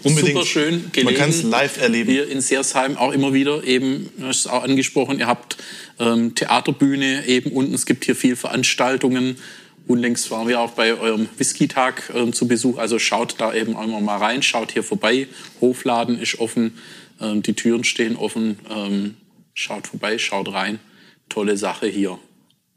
Unbedingt. 0.03 0.33
Super 0.33 0.45
schön 0.47 0.89
gelegen. 0.91 1.05
Man 1.05 1.15
kann 1.15 1.29
es 1.29 1.43
live 1.43 1.79
erleben. 1.79 2.11
Hier 2.11 2.27
in 2.27 2.41
Seersheim 2.41 2.97
auch 2.97 3.11
immer 3.11 3.33
wieder 3.33 3.63
eben, 3.63 4.09
du 4.17 4.25
hast 4.25 4.39
es 4.39 4.47
auch 4.47 4.63
angesprochen, 4.63 5.19
ihr 5.19 5.27
habt 5.27 5.57
ähm, 5.99 6.33
Theaterbühne 6.33 7.27
eben 7.27 7.51
unten, 7.51 7.75
es 7.75 7.85
gibt 7.85 8.05
hier 8.05 8.15
viel 8.15 8.35
Veranstaltungen. 8.35 9.37
Unlängst 9.85 10.31
waren 10.31 10.47
wir 10.47 10.59
auch 10.59 10.71
bei 10.71 10.95
eurem 10.99 11.27
Whisky-Tag 11.37 12.11
ähm, 12.15 12.33
zu 12.33 12.47
Besuch, 12.47 12.79
also 12.79 12.97
schaut 12.97 13.35
da 13.37 13.53
eben 13.53 13.73
immer 13.73 14.01
mal 14.01 14.17
rein, 14.17 14.41
schaut 14.41 14.71
hier 14.71 14.83
vorbei. 14.83 15.27
Hofladen 15.59 16.19
ist 16.19 16.39
offen, 16.39 16.73
ähm, 17.19 17.43
die 17.43 17.53
Türen 17.53 17.83
stehen 17.83 18.15
offen, 18.15 18.57
ähm, 18.75 19.15
schaut 19.53 19.87
vorbei, 19.87 20.17
schaut 20.17 20.51
rein. 20.51 20.79
Tolle 21.29 21.57
Sache 21.57 21.87
hier. 21.87 22.19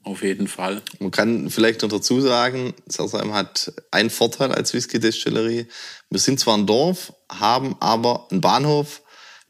Auf 0.02 0.22
jeden 0.22 0.48
Fall. 0.48 0.82
Man 0.98 1.10
kann 1.10 1.48
vielleicht 1.48 1.80
noch 1.80 1.88
dazu 1.88 2.20
sagen, 2.20 2.74
Sersheim 2.86 3.32
hat 3.32 3.72
einen 3.90 4.10
Vorteil 4.10 4.52
als 4.52 4.74
Whisky-Destillerie. 4.74 5.66
Wir 6.10 6.20
sind 6.20 6.38
zwar 6.38 6.58
ein 6.58 6.66
Dorf, 6.66 7.14
haben 7.30 7.76
aber 7.80 8.28
einen 8.30 8.42
Bahnhof 8.42 9.00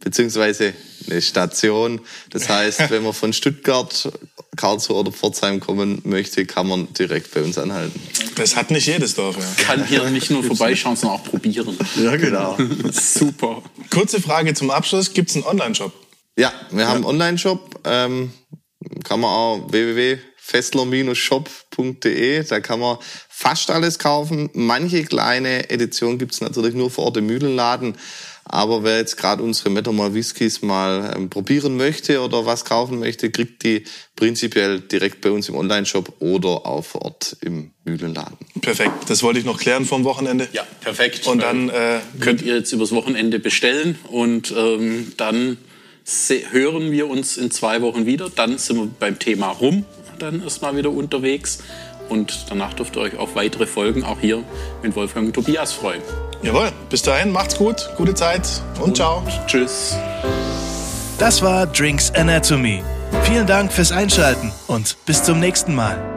beziehungsweise 0.05 0.75
eine 1.11 1.21
Station. 1.21 2.01
Das 2.31 2.49
heißt, 2.49 2.79
wenn 2.91 3.03
man 3.03 3.15
von 3.15 3.33
Stuttgart, 3.33 4.13
Karlsruhe 4.57 4.99
oder 4.99 5.11
Pforzheim 5.11 5.59
kommen 5.59 6.01
möchte, 6.05 6.47
kann 6.47 6.69
man 6.69 6.93
direkt 6.93 7.35
bei 7.35 7.43
uns 7.43 7.59
anhalten. 7.59 8.01
Das 8.37 8.55
hat 8.55 8.71
nicht 8.71 8.87
jedes 8.87 9.15
Dorf, 9.17 9.37
ja. 9.37 9.65
Kann 9.65 9.85
hier 9.85 10.09
nicht 10.11 10.31
nur 10.31 10.45
vorbeischauen, 10.45 10.95
sondern 10.95 11.19
auch 11.19 11.25
probieren. 11.25 11.77
Ja, 11.97 12.15
genau. 12.17 12.57
Super. 12.93 13.63
Kurze 13.91 14.21
Frage 14.21 14.55
zum 14.55 14.71
Abschluss. 14.71 15.13
Gibt 15.13 15.31
es 15.31 15.37
einen 15.37 15.45
Online-Shop? 15.45 15.93
Ja, 16.37 16.53
wir 16.71 16.89
haben 16.89 16.97
einen 16.97 17.05
Online-Shop. 17.05 17.81
Ähm, 17.85 18.33
kann 19.05 19.21
man 19.21 19.31
auch 19.31 19.71
www.fessler-shop.de. 19.71 22.43
Da 22.45 22.61
kann 22.61 22.81
man 22.81 22.99
fast 23.29 23.71
alles 23.71 23.99
kaufen. 23.99 24.49
Manche 24.53 25.05
kleine 25.05 25.71
Edition 25.71 26.19
gibt's 26.19 26.41
natürlich 26.41 26.75
nur 26.75 26.91
vor 26.91 27.05
Ort 27.07 27.17
im 27.19 27.27
Mühlenladen. 27.27 27.97
Aber 28.47 28.85
wer 28.85 28.99
jetzt 28.99 29.17
gerade 29.17 29.43
unsere 29.43 29.71
Metamor 29.71 30.13
Whiskys 30.13 30.61
mal 30.61 31.15
ähm, 31.17 31.31
probieren 31.31 31.79
möchte 31.79 32.21
oder 32.21 32.45
was 32.45 32.67
kaufen 32.67 32.99
möchte, 32.99 33.31
kriegt 33.31 33.63
die 33.63 33.85
prinzipiell 34.17 34.81
direkt 34.81 35.23
bei 35.23 35.31
uns 35.31 35.49
im 35.49 35.55
Online-Shop 35.55 36.17
oder 36.19 36.67
auch 36.67 36.85
vor 36.85 37.01
Ort 37.03 37.39
im 37.41 37.71
Mühlenladen. 37.85 38.37
Perfekt. 38.61 39.09
Das 39.09 39.23
wollte 39.23 39.39
ich 39.39 39.47
noch 39.47 39.59
klären 39.59 39.87
vom 39.87 40.05
Wochenende. 40.05 40.47
Ja, 40.53 40.67
perfekt. 40.83 41.27
Und 41.27 41.43
dann 41.43 41.71
äh, 41.71 42.01
könnt 42.21 42.43
ihr 42.43 42.57
jetzt 42.57 42.71
übers 42.73 42.93
Wochenende 42.93 43.39
bestellen 43.39 43.99
und 44.11 44.53
ähm, 44.55 45.15
dann 45.17 45.57
hören 46.51 46.91
wir 46.91 47.09
uns 47.09 47.37
in 47.37 47.51
zwei 47.51 47.83
Wochen 47.83 48.07
wieder. 48.07 48.31
Dann 48.35 48.59
sind 48.59 48.77
wir 48.77 48.89
beim 48.99 49.19
Thema 49.19 49.49
rum, 49.49 49.85
dann 50.19 50.43
erstmal 50.43 50.77
wieder 50.77 50.91
unterwegs. 50.91 51.59
Und 52.09 52.47
danach 52.51 52.75
dürft 52.75 52.97
ihr 52.97 53.03
euch 53.03 53.17
auf 53.17 53.35
weitere 53.35 53.67
Folgen 53.67 54.05
auch 54.05 54.21
hier 54.21 54.43
mit 54.83 54.95
Wolfgang 54.95 55.29
und 55.29 55.33
Tobias 55.33 55.73
freuen. 55.73 56.03
jawohl. 56.43 56.71
Bis 56.91 57.03
dahin, 57.03 57.33
macht's 57.33 57.57
gut, 57.57 57.89
gute 57.97 58.15
Zeit 58.15 58.47
und 58.81 58.97
ciao. 58.97 59.23
Tschüss. 59.47 59.97
Das 61.19 61.41
war 61.41 61.67
Drinks 61.67 62.11
Anatomy. 62.11 62.83
Vielen 63.23 63.47
Dank 63.47 63.73
fürs 63.73 63.93
Einschalten 63.93 64.53
und 64.67 64.97
bis 65.07 65.23
zum 65.23 65.41
nächsten 65.41 65.75
Mal. 65.75 66.14